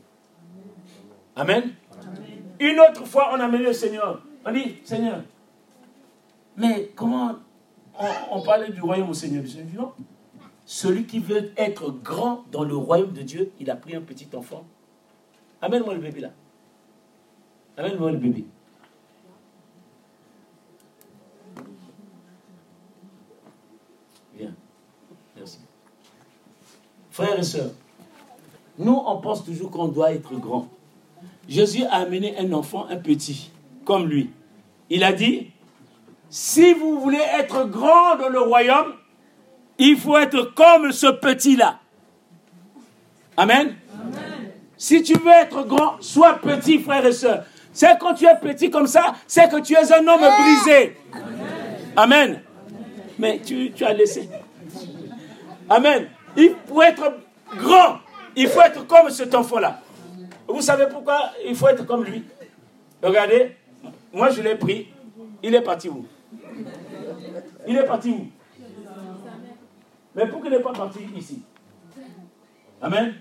[1.35, 1.71] Amen.
[2.59, 4.21] Une autre fois, on a mené le Seigneur.
[4.45, 5.23] On dit, Seigneur,
[6.57, 7.35] mais comment
[8.31, 9.43] on, parlait du royaume au Seigneur?
[9.75, 9.91] Non.
[10.65, 14.27] Celui qui veut être grand dans le royaume de Dieu, il a pris un petit
[14.35, 14.63] enfant.
[15.61, 16.29] Amène-moi le bébé là.
[17.77, 18.45] Amène-moi le bébé.
[27.13, 27.69] Frères et sœurs,
[28.79, 30.67] nous, on pense toujours qu'on doit être grand.
[31.47, 33.51] Jésus a amené un enfant, un petit,
[33.85, 34.31] comme lui.
[34.89, 35.51] Il a dit,
[36.31, 38.93] si vous voulez être grand dans le royaume,
[39.77, 41.79] il faut être comme ce petit-là.
[43.37, 43.75] Amen.
[44.75, 47.43] Si tu veux être grand, sois petit, frère et sœurs.
[47.73, 50.97] C'est quand tu es petit comme ça, c'est que tu es un homme brisé.
[51.95, 52.41] Amen.
[53.19, 54.27] Mais tu, tu as laissé.
[55.69, 56.07] Amen.
[56.35, 57.13] Il faut être
[57.57, 57.99] grand.
[58.35, 59.79] Il faut être comme cet enfant-là.
[60.47, 62.23] Vous savez pourquoi il faut être comme lui?
[63.01, 63.55] Regardez,
[64.11, 64.87] moi je l'ai pris.
[65.41, 66.05] Il est parti où?
[67.67, 68.27] Il est parti où?
[70.15, 71.41] Mais pourquoi il n'est pas parti ici?
[72.81, 73.15] Amen.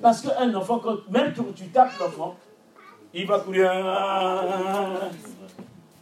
[0.00, 0.80] Parce qu'un enfant,
[1.10, 2.36] même quand tu tapes l'enfant,
[3.12, 3.70] il va courir.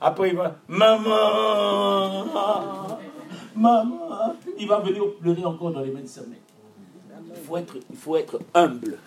[0.00, 2.24] Après, il va Maman
[3.54, 6.38] Maman Il va venir pleurer encore dans les mains de sa mère
[7.34, 8.98] faut être, il faut être humble.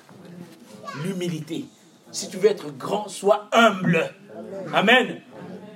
[1.04, 1.66] L'humilité.
[2.12, 4.14] Si tu veux être grand, sois humble.
[4.74, 5.22] Amen.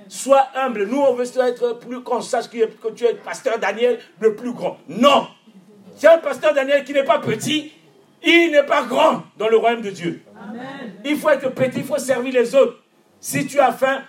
[0.08, 0.86] Sois humble.
[0.86, 2.56] Nous, on veut être plus qu'on sache que
[2.90, 4.78] tu es le pasteur Daniel le plus grand.
[4.88, 5.28] Non.
[5.96, 7.72] C'est un pasteur Daniel qui n'est pas petit,
[8.22, 10.22] il n'est pas grand dans le royaume de Dieu.
[11.04, 12.78] Il faut être petit, il faut servir les autres.
[13.20, 14.02] Si tu as faim,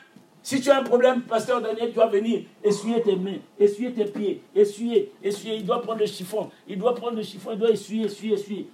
[0.43, 4.05] si tu as un problème, pasteur Daniel, tu dois venir essuyer tes mains, essuyer tes
[4.05, 5.57] pieds, essuyer, essuyer.
[5.57, 8.67] Il doit prendre le chiffon, il doit prendre le chiffon, il doit essuyer, essuyer, essuyer.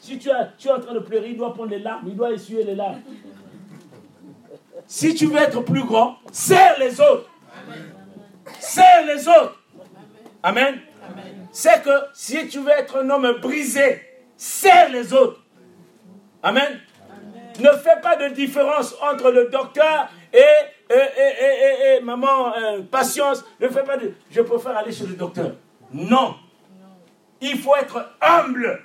[0.00, 2.16] Si tu, as, tu es en train de pleurer, il doit prendre les larmes, il
[2.16, 3.00] doit essuyer les larmes.
[4.86, 7.30] Si tu veux être plus grand, serre les autres.
[8.58, 9.62] Serre les autres.
[10.42, 10.80] Amen.
[11.52, 14.00] C'est que si tu veux être un homme brisé,
[14.36, 15.40] serre les autres.
[16.42, 16.80] Amen.
[17.60, 20.38] Ne fais pas de différence entre le docteur et
[20.90, 24.12] et, et, et, maman, euh, patience, ne fais pas de...
[24.30, 25.52] Je préfère aller chez le docteur.
[25.92, 26.34] Non.
[27.40, 28.80] Il faut être humble.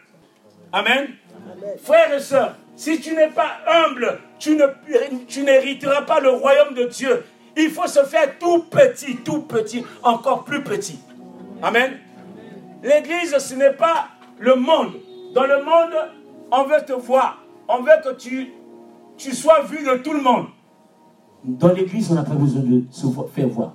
[0.71, 1.09] Amen.
[1.83, 4.65] Frères et sœurs, si tu n'es pas humble, tu, ne,
[5.27, 7.25] tu n'hériteras pas le royaume de Dieu.
[7.55, 10.99] Il faut se faire tout petit, tout petit, encore plus petit.
[11.61, 11.99] Amen.
[12.83, 14.93] L'église, ce n'est pas le monde.
[15.33, 15.93] Dans le monde,
[16.51, 17.43] on veut te voir.
[17.67, 18.53] On veut que tu,
[19.17, 20.47] tu sois vu de tout le monde.
[21.47, 23.73] Dans l'église, on n'a pas besoin de se faire voir.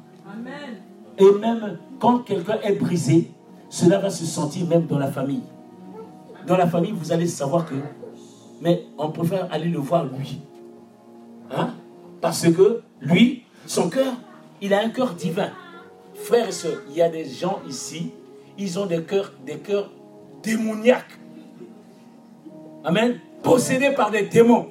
[1.18, 3.30] Et même quand quelqu'un est brisé,
[3.70, 5.42] cela va se sentir même dans la famille.
[6.46, 7.74] Dans la famille, vous allez savoir que,
[8.60, 10.42] mais on préfère aller le voir lui.
[12.20, 14.12] Parce que lui, son cœur,
[14.60, 15.48] il a un cœur divin.
[16.14, 18.12] Frères et sœurs, il y a des gens ici,
[18.58, 19.90] ils ont des cœurs, des cœurs
[20.42, 21.18] démoniaques.
[22.84, 23.18] Amen.
[23.42, 24.68] Possédés par des démons.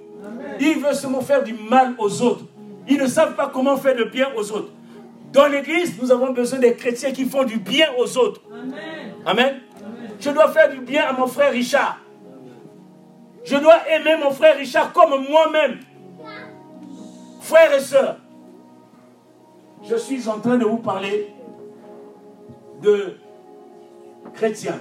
[0.59, 2.45] Ils veulent seulement faire du mal aux autres.
[2.87, 4.71] Ils ne savent pas comment faire le bien aux autres.
[5.31, 8.41] Dans l'église, nous avons besoin des chrétiens qui font du bien aux autres.
[9.25, 9.61] Amen.
[10.19, 11.99] Je dois faire du bien à mon frère Richard.
[13.43, 15.79] Je dois aimer mon frère Richard comme moi-même.
[17.39, 18.17] Frères et sœurs,
[19.83, 21.33] je suis en train de vous parler
[22.81, 23.17] de
[24.33, 24.79] chrétiens.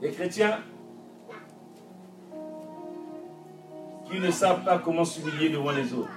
[0.00, 0.58] Les chrétiens
[4.12, 6.10] qui ne savent pas comment s'humilier devant les autres.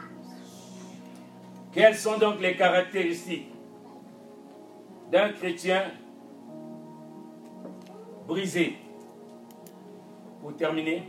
[1.72, 3.48] Quelles sont donc les caractéristiques
[5.12, 5.84] d'un chrétien
[8.28, 8.76] brisé?
[10.42, 11.04] Pour terminer,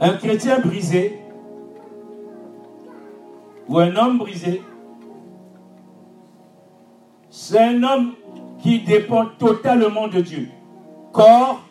[0.00, 1.20] un chrétien brisé
[3.68, 4.62] ou un homme brisé,
[7.30, 8.14] c'est un homme
[8.58, 10.48] qui dépend totalement de Dieu.
[11.18, 11.62] Corps,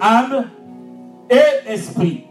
[0.00, 0.50] âme
[1.30, 2.24] et esprit.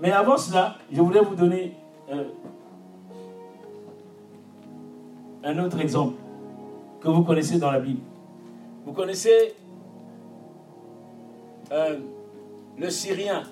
[0.00, 1.76] Mais avant cela, je voulais vous donner
[2.10, 2.24] euh,
[5.44, 6.14] un autre exemple
[7.00, 8.00] que vous connaissez dans la Bible.
[8.84, 9.54] Vous connaissez
[11.70, 12.00] euh,
[12.76, 13.44] le Syrien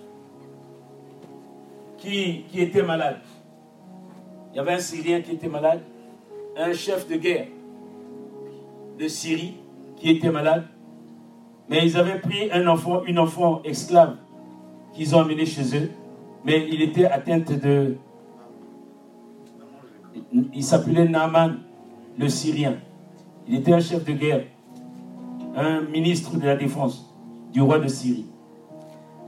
[1.99, 3.21] qui, qui était malade.
[4.59, 5.83] Il y avait un Syrien qui était malade,
[6.57, 7.47] un chef de guerre
[8.99, 9.55] de Syrie
[9.95, 10.65] qui était malade.
[11.69, 14.17] Mais ils avaient pris un enfant, une enfant esclave
[14.95, 15.93] qu'ils ont amené chez eux.
[16.45, 17.99] Mais il était atteint de.
[20.53, 21.59] Il s'appelait Naaman,
[22.19, 22.79] le Syrien.
[23.47, 24.43] Il était un chef de guerre,
[25.55, 27.15] un ministre de la défense
[27.53, 28.27] du roi de Syrie.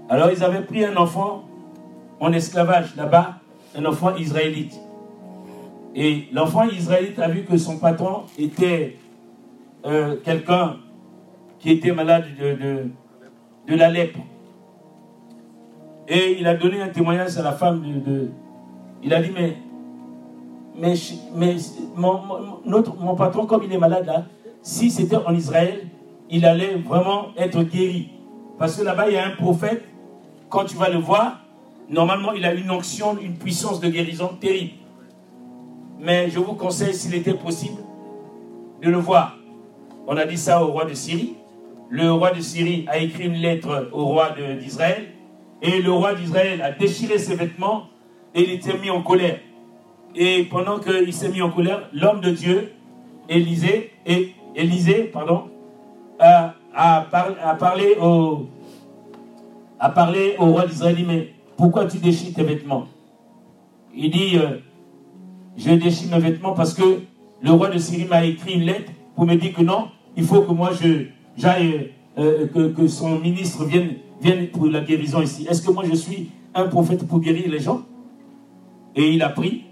[0.09, 1.45] Alors ils avaient pris un enfant
[2.19, 3.37] en esclavage là-bas,
[3.77, 4.77] un enfant israélite.
[5.95, 8.97] Et l'enfant israélite a vu que son patron était
[9.85, 10.77] euh, quelqu'un
[11.59, 14.19] qui était malade de, la lèpre.
[16.09, 18.31] Et il a donné un témoignage à la femme de...
[19.03, 19.57] il a dit, mais,
[21.35, 21.57] mais,
[21.95, 22.21] mon,
[22.65, 24.25] mon patron, comme il est malade là,
[24.63, 25.87] si c'était en Israël,
[26.31, 28.11] il allait vraiment être guéri.
[28.59, 29.85] Parce que là-bas, il y a un prophète,
[30.49, 31.41] quand tu vas le voir,
[31.89, 34.75] normalement, il a une onction, une puissance de guérison terrible.
[36.01, 37.83] Mais je vous conseille, s'il était possible,
[38.83, 39.37] de le voir.
[40.07, 41.35] On a dit ça au roi de Syrie.
[41.91, 45.09] Le roi de Syrie a écrit une lettre au roi d'Israël.
[45.61, 47.85] Et le roi d'Israël a déchiré ses vêtements
[48.35, 49.39] et il était mis en colère.
[50.15, 52.73] Et pendant qu'il s'est mis en colère, l'homme de Dieu,
[53.29, 55.51] Élisée, et, Élisée pardon,
[56.19, 56.55] a,
[57.59, 58.47] parlé au,
[60.39, 60.97] roi d'Israël.
[61.07, 62.87] Mais pourquoi tu déchires tes vêtements?
[63.95, 64.61] Il dit euh,
[65.61, 67.03] Je déchire mes vêtements parce que
[67.43, 70.41] le roi de Syrie m'a écrit une lettre pour me dire que non, il faut
[70.41, 71.07] que moi je
[71.37, 75.47] j'aille, euh, que, son ministre vienne, vienne pour la guérison ici.
[75.49, 77.83] Est-ce que moi je suis un prophète pour guérir les gens?
[78.97, 79.65] Et il a pris.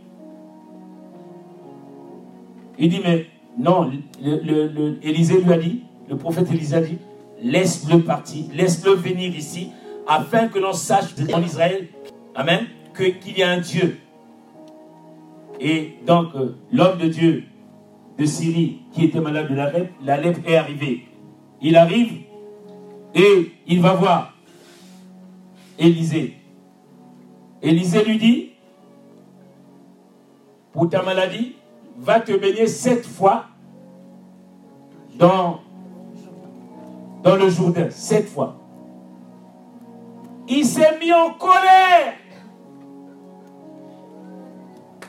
[2.79, 3.27] Il dit, mais
[3.59, 3.91] non,
[4.23, 6.99] le, Élisée lui a dit, le prophète Élisée a dit,
[7.43, 9.71] laisse-le partir, laisse-le venir ici,
[10.07, 11.89] afin que l'on sache en Israël,
[12.37, 13.99] Amen, qu'il y a un Dieu.
[15.61, 17.45] Et donc, euh, l'homme de Dieu
[18.19, 21.07] de Syrie qui était malade de la lèpre, la lèpre est arrivée.
[21.61, 22.13] Il arrive
[23.15, 24.35] et il va voir
[25.79, 26.35] Élisée.
[27.63, 28.51] Élisée lui dit,
[30.73, 31.55] pour ta maladie,
[31.99, 33.47] va te baigner sept fois
[35.17, 35.61] dans,
[37.23, 37.91] dans le Jourdain.
[37.91, 38.57] Sept fois.
[40.49, 42.15] Il s'est mis en colère.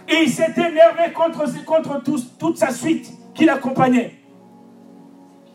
[0.10, 2.02] Et il s'est énervé contre, contre
[2.40, 4.16] toute sa suite qui l'accompagnait.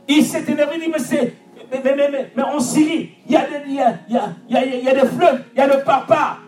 [0.08, 1.34] Il s'est énervé, il dit, mais c'est...
[1.70, 4.64] Mais, mais, mais, mais, en Syrie, il y, a des, y a, il, y a,
[4.64, 6.40] y a, des fleuves, il y a le Parpar.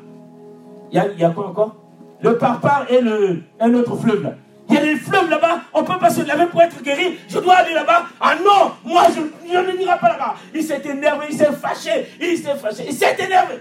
[0.90, 1.74] Il y a, il y a quoi encore?
[2.20, 4.34] Le Parpar et le, un autre fleuve là.
[4.68, 7.18] Il y a des fleuves là-bas, on ne peut pas se laver pour être guéri.
[7.28, 8.06] Je dois aller là-bas.
[8.20, 10.34] Ah non, moi je, je ne n'irai pas là-bas.
[10.54, 13.54] Il s'est énervé, il s'est fâché, il s'est fâché, il s'est énervé.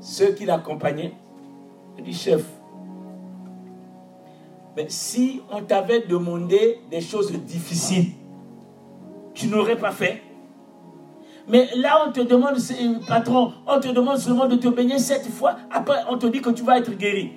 [0.00, 1.12] Ceux qui l'accompagnaient,
[2.00, 2.44] dit chef,
[4.76, 8.12] mais si on t'avait demandé des choses difficiles,
[9.34, 10.22] tu n'aurais pas fait.
[11.48, 12.56] Mais là, on te demande,
[13.08, 15.56] patron, on te demande seulement de te baigner sept fois.
[15.70, 17.32] Après, on te dit que tu vas être guéri.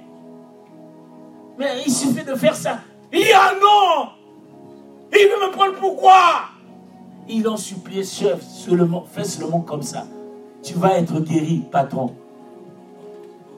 [1.58, 2.80] Mais il suffit de faire ça.
[3.12, 4.10] Il dit, ah non
[5.12, 6.50] Il veut me prendre pourquoi
[7.28, 10.06] Ils l'ont supplié, chef, seulement, fais seulement comme ça.
[10.62, 12.14] Tu vas être guéri, patron.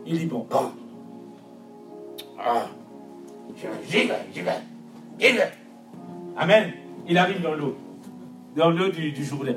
[0.06, 0.46] Il dit, bon.
[2.48, 2.68] Ah,
[3.58, 4.52] j'y vais, j'y vais,
[5.20, 5.52] j'y vais.
[6.38, 6.74] Amen.
[7.08, 7.76] Il arrive dans l'eau,
[8.56, 9.56] dans l'eau du, du Jourdain.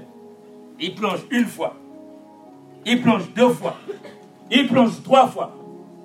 [0.80, 1.76] Il plonge une fois.
[2.86, 3.76] Il plonge deux fois.
[4.50, 5.54] Il plonge trois fois.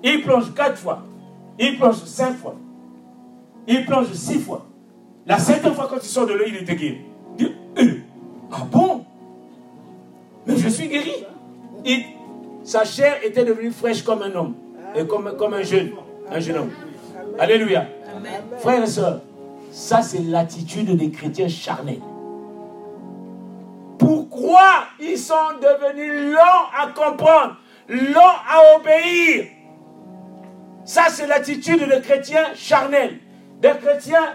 [0.02, 1.02] Il plonge quatre fois.
[1.58, 2.56] Il plonge cinq fois.
[3.66, 4.66] Il plonge six fois.
[5.26, 6.98] La septième fois, quand il sort de l'eau, il était guéri.
[7.38, 8.00] Il dit, euh,
[8.52, 9.06] ah bon?
[10.46, 11.24] Mais je suis guéri.
[12.62, 14.54] sa chair était devenue fraîche comme un homme.
[14.94, 15.92] Et comme, comme un jeune.
[16.30, 16.70] Un jeune homme.
[17.38, 17.86] Alléluia.
[18.58, 19.20] Frères et sœurs,
[19.70, 22.00] ça c'est l'attitude des chrétiens charnels.
[23.98, 27.56] Pourquoi ils sont devenus lents à comprendre,
[27.88, 29.46] lents à obéir?
[30.84, 33.18] Ça c'est l'attitude des chrétiens charnels,
[33.60, 34.34] des chrétiens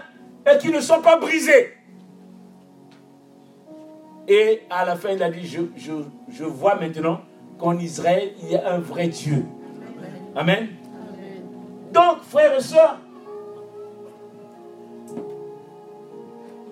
[0.60, 1.74] qui ne sont pas brisés.
[4.28, 5.92] Et à la fin, il a dit, je,
[6.28, 7.20] je vois maintenant
[7.58, 9.44] qu'en Israël, il y a un vrai Dieu.
[10.36, 10.68] Amen.
[11.92, 12.98] Donc, frères et sœurs,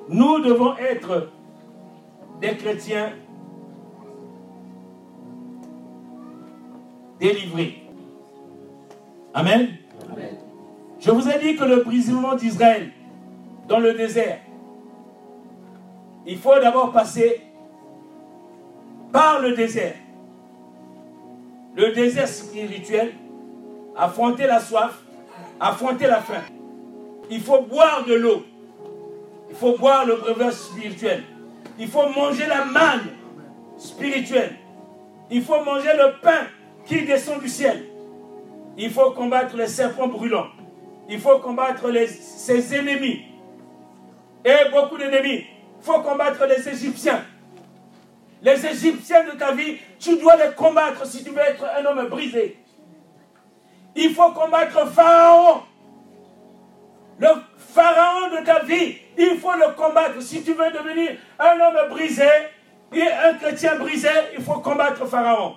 [0.09, 1.29] nous devons être
[2.41, 3.13] des chrétiens
[7.19, 7.83] délivrés.
[9.35, 9.69] Amen.
[11.01, 12.91] Je vous ai dit que le brisement d'Israël
[13.69, 14.39] dans le désert,
[16.27, 17.43] il faut d'abord passer
[19.13, 19.95] par le désert.
[21.77, 23.15] Le désert spirituel,
[23.97, 25.03] affronter la soif,
[25.61, 26.43] affronter la faim.
[27.31, 28.45] Il faut boire de l'eau.
[29.51, 31.25] Il faut boire le brevet spirituel.
[31.79, 33.09] Il faut manger la manne
[33.77, 34.57] spirituelle.
[35.31, 36.47] Il faut manger le pain
[36.87, 37.85] qui descend du ciel.
[38.77, 40.49] Il faut combattre les serpents brûlants.
[41.09, 43.23] Il faut combattre ses ennemis.
[44.45, 45.45] Et beaucoup d'ennemis.
[45.81, 47.25] Il faut combattre les Égyptiens.
[48.43, 52.09] Les Égyptiens de ta vie, tu dois les combattre si tu veux être un homme
[52.09, 52.57] brisé.
[54.01, 55.63] Il faut combattre Pharaon.
[57.19, 57.27] Le
[57.57, 60.23] Pharaon de ta vie, il faut le combattre.
[60.23, 62.29] Si tu veux devenir un homme brisé
[62.93, 65.57] et un chrétien brisé, il faut combattre Pharaon.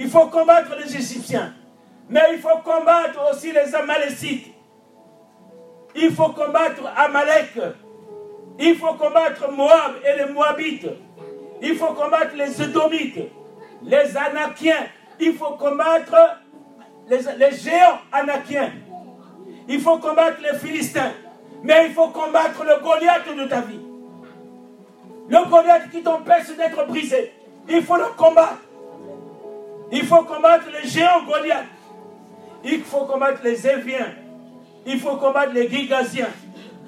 [0.00, 1.54] Il faut combattre les Égyptiens.
[2.08, 4.52] Mais il faut combattre aussi les Amalécites.
[5.94, 7.52] Il faut combattre Amalek.
[8.58, 10.88] Il faut combattre Moab et les Moabites.
[11.62, 13.30] Il faut combattre les Edomites,
[13.84, 14.88] les Anakiens.
[15.20, 16.16] Il faut combattre
[17.08, 18.72] les, géants anakiens.
[19.68, 21.12] Il faut combattre les Philistins.
[21.62, 23.80] Mais il faut combattre le Goliath de ta vie.
[25.28, 27.32] Le Goliath qui t'empêche d'être brisé.
[27.68, 28.58] Il faut le combattre.
[29.90, 31.64] Il faut combattre les géants Goliath.
[32.64, 34.12] Il faut combattre les Éviens.
[34.86, 36.28] Il faut combattre les Gigasiens.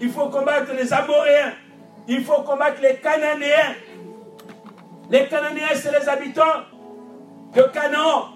[0.01, 1.53] Il faut combattre les Amoréens.
[2.09, 3.75] Il faut combattre les Cananéens.
[5.11, 6.65] Les Cananéens, c'est les habitants
[7.55, 8.36] de Canaan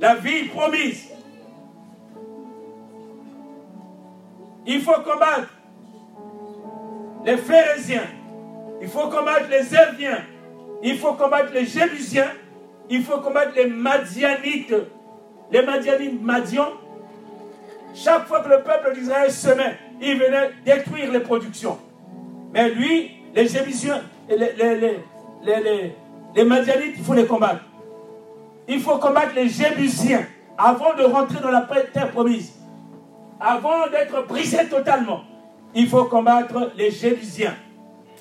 [0.00, 1.08] la vie promise.
[4.66, 5.48] Il faut combattre
[7.24, 8.06] les Phérésiens.
[8.80, 10.22] Il faut combattre les Éviens.
[10.82, 12.30] Il faut combattre les Jébusiens.
[12.90, 14.74] Il faut combattre les Madianites.
[15.50, 16.68] Les Madianites, Madian.
[17.94, 21.78] Chaque fois que le peuple d'Israël semait, il venait détruire les productions.
[22.52, 24.98] Mais lui, les Jébusiens, les, les,
[25.42, 25.94] les,
[26.36, 27.62] les Madianites, il faut les combattre
[28.68, 32.52] il faut combattre les Jébusiens avant de rentrer dans la terre promise.
[33.40, 35.22] Avant d'être brisé totalement,
[35.74, 37.54] il faut combattre les Jébusiens.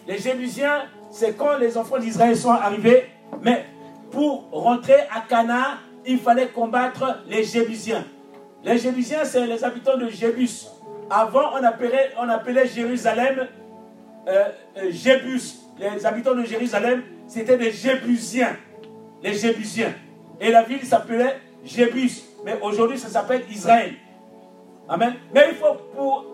[0.08, 3.10] Les Jébusiens, c'est quand les enfants d'Israël sont arrivés,
[3.41, 3.66] mais
[4.12, 8.06] pour rentrer à Cana, il fallait combattre les Jébusiens.
[8.64, 10.68] Les Jébusiens, c'est les habitants de Jébus.
[11.10, 13.48] Avant, on appelait, Jérusalem
[14.28, 14.45] euh,
[14.78, 15.41] euh, Jébus.
[15.80, 18.56] Les habitants de Jérusalem, c'était des Jébusiens.
[19.22, 19.93] Les Jébusiens.
[20.40, 22.24] Et la ville s'appelait Jébus.
[22.46, 23.96] Mais aujourd'hui, ça s'appelle Israël.
[24.88, 25.16] Amen.
[25.34, 26.26] Mais il faut, pour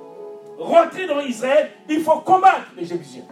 [0.60, 3.24] rentrer dans Israël, il faut combattre les Jébusiens.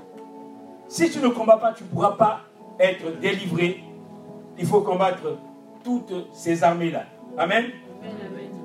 [0.87, 2.41] Si tu ne combats pas, tu ne pourras pas
[2.79, 3.83] être délivré.
[4.57, 5.37] Il faut combattre
[5.83, 7.05] toutes ces armées-là.
[7.37, 7.65] Amen.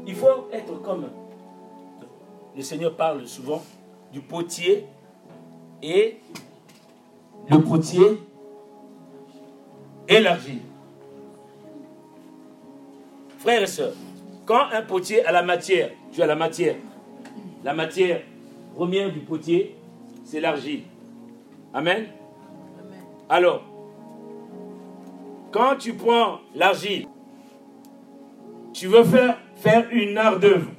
[0.07, 1.09] Il faut être comme
[2.57, 3.63] le Seigneur parle souvent
[4.13, 4.87] du potier
[5.83, 6.17] et
[7.51, 8.19] le potier
[10.09, 10.63] élargi.
[13.47, 13.93] Frères et sœurs,
[14.45, 16.75] quand un potier a la matière, tu as la matière,
[17.63, 18.23] la matière
[18.75, 19.77] première du potier,
[20.25, 20.83] c'est l'argile.
[21.73, 22.09] Amen.
[23.29, 23.63] Alors,
[25.53, 27.07] Quand tu prends l'argile,
[28.75, 30.73] tu veux faire, faire une art d'œuvre.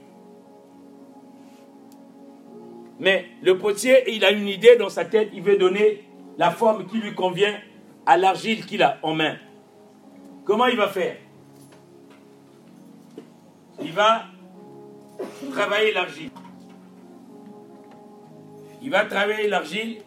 [2.99, 6.03] Mais le potier, il a une idée dans sa tête, il veut donner
[6.38, 7.55] la forme qui lui convient
[8.05, 9.38] à l'argile qu'il a en main.
[10.43, 11.15] Comment il va faire?
[13.82, 14.25] Il va
[15.51, 16.32] travailler l'argile.
[18.82, 20.01] Il va travailler l'argile.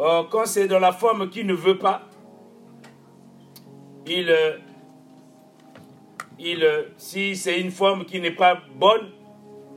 [0.00, 2.02] Euh, quand c'est dans la forme qu'il ne veut pas,
[4.06, 4.56] il, euh,
[6.38, 9.10] il, euh, si c'est une forme qui n'est pas bonne,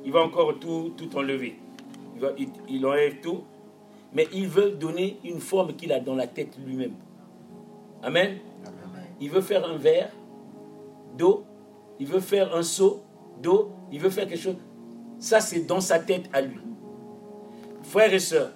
[0.03, 1.57] il va encore tout, tout enlever.
[2.37, 3.43] Il, il, enlève tout.
[4.13, 6.93] Mais il veut donner une forme qu'il a dans la tête lui-même.
[8.01, 8.37] Amen.
[9.19, 10.11] Il veut faire un verre
[11.17, 11.45] d'eau.
[11.99, 13.03] Il veut faire un seau
[13.41, 13.71] d'eau.
[13.91, 14.57] Il veut faire quelque chose.
[15.19, 16.59] Ça, c'est dans sa tête à lui.
[17.83, 18.51] Frères et sœurs,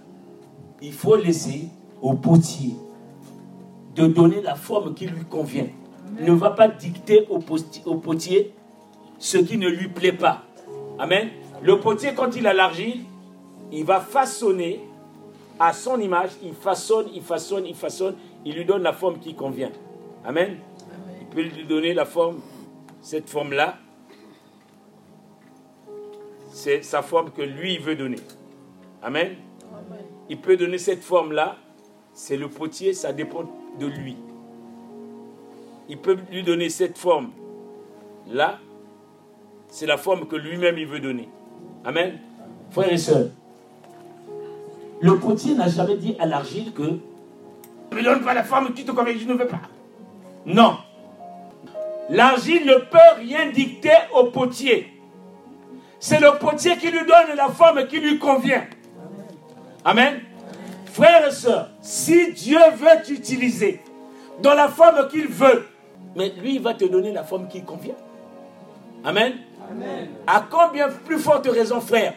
[0.82, 1.70] il faut laisser
[2.02, 2.76] au potier
[3.96, 5.68] de donner la forme qui lui convient.
[6.20, 8.54] Ne va pas dicter au, potier
[9.18, 10.44] ce qui ne lui plaît pas.
[10.98, 11.30] Amen.
[11.62, 13.02] Le potier, quand il a l'argile,
[13.72, 14.82] il va façonner
[15.60, 18.16] à son image, il façonne, il façonne, il façonne,
[18.46, 19.72] il lui donne la forme qui convient.
[20.26, 20.58] Amen.
[21.22, 22.40] Il peut lui donner la forme,
[23.02, 23.78] cette forme-là.
[26.52, 28.20] C'est sa forme que lui veut donner.
[29.02, 29.36] Amen.
[30.30, 31.58] Il peut donner cette forme-là.
[32.14, 33.44] C'est le potier, ça dépend
[33.80, 34.18] de lui.
[35.88, 38.60] Il peut lui donner cette forme-là.
[39.70, 41.30] C'est la forme que lui-même il veut donner.
[41.86, 42.20] Amen?
[42.72, 43.30] Frères et sœurs,
[45.02, 48.84] le potier n'a jamais dit à l'argile que ne me donne pas la forme qui
[48.84, 49.62] te convient, je ne veux pas.
[50.46, 50.78] Non.
[52.10, 54.94] L'argile ne peut rien dicter au potier.
[56.00, 58.66] C'est le potier qui lui donne la forme qui lui convient.
[59.86, 60.22] Amen.
[60.92, 63.82] Frères et sœurs, si Dieu veut t'utiliser
[64.42, 65.68] dans la forme qu'il veut,
[66.16, 67.96] mais lui, il va te donner la forme qui convient.
[69.04, 69.34] Amen.
[69.70, 70.10] Amen.
[70.26, 72.14] À combien plus forte raison, frère,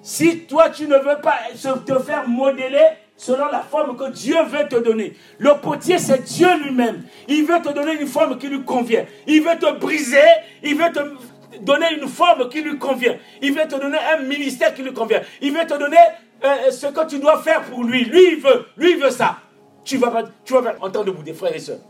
[0.00, 4.68] si toi tu ne veux pas te faire modeler selon la forme que Dieu veut
[4.68, 5.16] te donner.
[5.38, 7.04] Le potier, c'est Dieu lui-même.
[7.28, 9.04] Il veut te donner une forme qui lui convient.
[9.26, 10.18] Il veut te briser.
[10.62, 13.16] Il veut te donner une forme qui lui convient.
[13.40, 15.20] Il veut te donner un ministère qui lui convient.
[15.40, 15.96] Il veut te donner
[16.44, 18.04] euh, ce que tu dois faire pour lui.
[18.04, 18.66] Lui, il veut.
[18.76, 19.38] Lui, il veut ça.
[19.84, 21.80] Tu vas, pas, tu vas entendre vous, des frères et sœurs.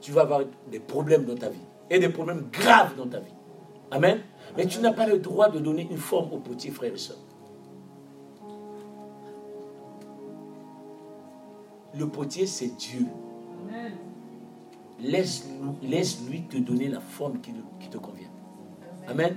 [0.00, 0.40] Tu vas avoir
[0.70, 1.58] des problèmes dans ta vie.
[1.88, 3.32] Et des problèmes graves dans ta vie.
[3.90, 4.20] Amen.
[4.56, 7.16] Mais tu n'as pas le droit de donner une forme au petit frère et sœur.
[11.98, 13.06] Le potier, c'est Dieu.
[15.00, 17.52] Laisse-lui te donner la forme qui,
[17.88, 18.28] te convient.
[19.08, 19.36] Amen.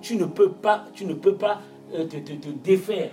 [0.00, 1.60] Tu ne peux pas, tu ne peux pas
[1.94, 3.10] euh, te, te, défaire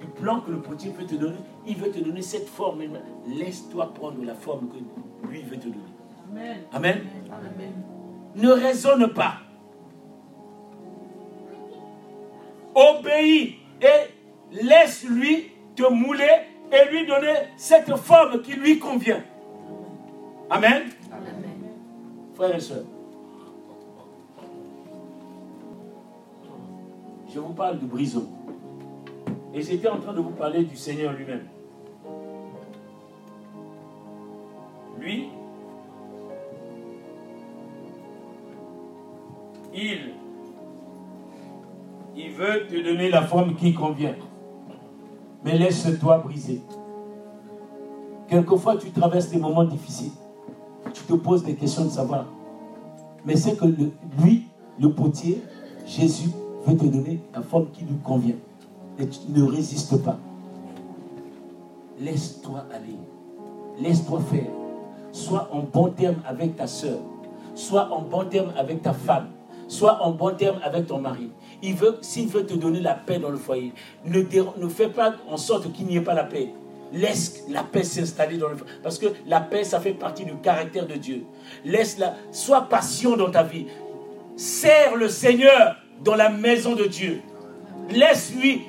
[0.00, 1.38] du plan que le potier veut te donner.
[1.66, 2.82] Il veut te donner cette forme.
[3.26, 5.78] Laisse-toi prendre la forme que lui veut te donner.
[6.30, 6.58] Amen.
[6.72, 7.72] Amen.
[8.36, 9.38] Ne raisonne pas.
[12.74, 19.22] Obéis et laisse-lui te mouler et lui donner cette forme qui lui convient.
[20.50, 20.82] Amen.
[22.34, 22.84] Frères et sœurs,
[27.32, 28.28] je vous parle du brison.
[29.54, 31.46] Et j'étais en train de vous parler du Seigneur lui-même.
[35.00, 35.28] Lui,
[39.74, 40.12] il,
[42.16, 44.14] il veut te donner la forme qui convient
[45.44, 46.62] mais laisse-toi briser.
[48.28, 50.12] Quelquefois, tu traverses des moments difficiles.
[50.92, 52.26] Tu te poses des questions de savoir.
[53.24, 53.64] Mais c'est que
[54.22, 55.42] lui, le potier,
[55.86, 56.30] Jésus,
[56.66, 58.36] veut te donner la forme qui lui convient.
[58.98, 60.18] Et tu ne résistes pas.
[62.00, 62.96] Laisse-toi aller.
[63.80, 64.50] Laisse-toi faire.
[65.12, 66.98] Sois en bon terme avec ta soeur.
[67.54, 69.28] Sois en bon terme avec ta femme.
[69.68, 71.30] Sois en bon terme avec ton mari.
[71.62, 73.72] Il veut, s'il veut te donner la paix dans le foyer,
[74.04, 76.50] ne, ne fais pas en sorte qu'il n'y ait pas la paix.
[76.92, 78.72] Laisse la paix s'installer dans le foyer.
[78.82, 81.24] Parce que la paix, ça fait partie du caractère de Dieu.
[81.64, 82.14] Laisse-la.
[82.32, 83.66] Sois patient dans ta vie.
[84.36, 87.20] Sers le Seigneur dans la maison de Dieu.
[87.90, 88.62] Laisse-lui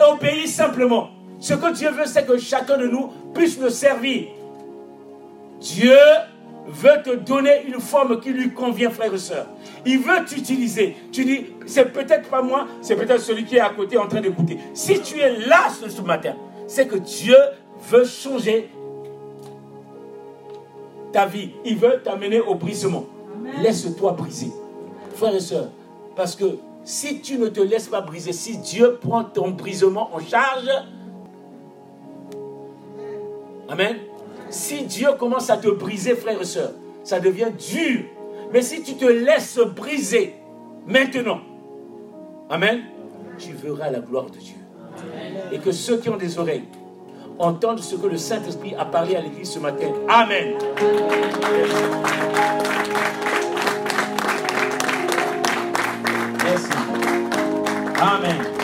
[0.00, 1.10] obéir simplement.
[1.40, 4.28] Ce que Dieu veut, c'est que chacun de nous puisse le servir.
[5.60, 5.98] Dieu
[6.68, 9.46] veut te donner une forme qui lui convient, frère et soeur.
[9.86, 10.96] Il veut t'utiliser.
[11.12, 14.20] Tu dis, c'est peut-être pas moi, c'est peut-être celui qui est à côté en train
[14.20, 14.58] d'écouter.
[14.74, 16.34] Si tu es là ce matin,
[16.66, 17.36] c'est que Dieu
[17.90, 18.68] veut changer
[21.12, 21.50] ta vie.
[21.64, 23.04] Il veut t'amener au brisement.
[23.62, 24.52] Laisse-toi briser.
[25.14, 25.68] Frère et soeur,
[26.14, 30.20] parce que si tu ne te laisses pas briser, si Dieu prend ton brisement en
[30.20, 30.70] charge,
[33.68, 33.96] Amen.
[34.50, 36.72] Si Dieu commence à te briser, frère et soeur,
[37.04, 38.02] ça devient dur.
[38.52, 40.34] Mais si tu te laisses briser
[40.86, 41.40] maintenant,
[42.50, 42.80] Amen,
[43.38, 44.54] tu verras la gloire de Dieu.
[45.52, 46.64] Et que ceux qui ont des oreilles
[47.38, 49.92] entendent ce que le Saint-Esprit a parlé à l'Église ce matin.
[50.08, 50.54] Amen.
[56.42, 56.72] Merci.
[58.00, 58.57] Amen.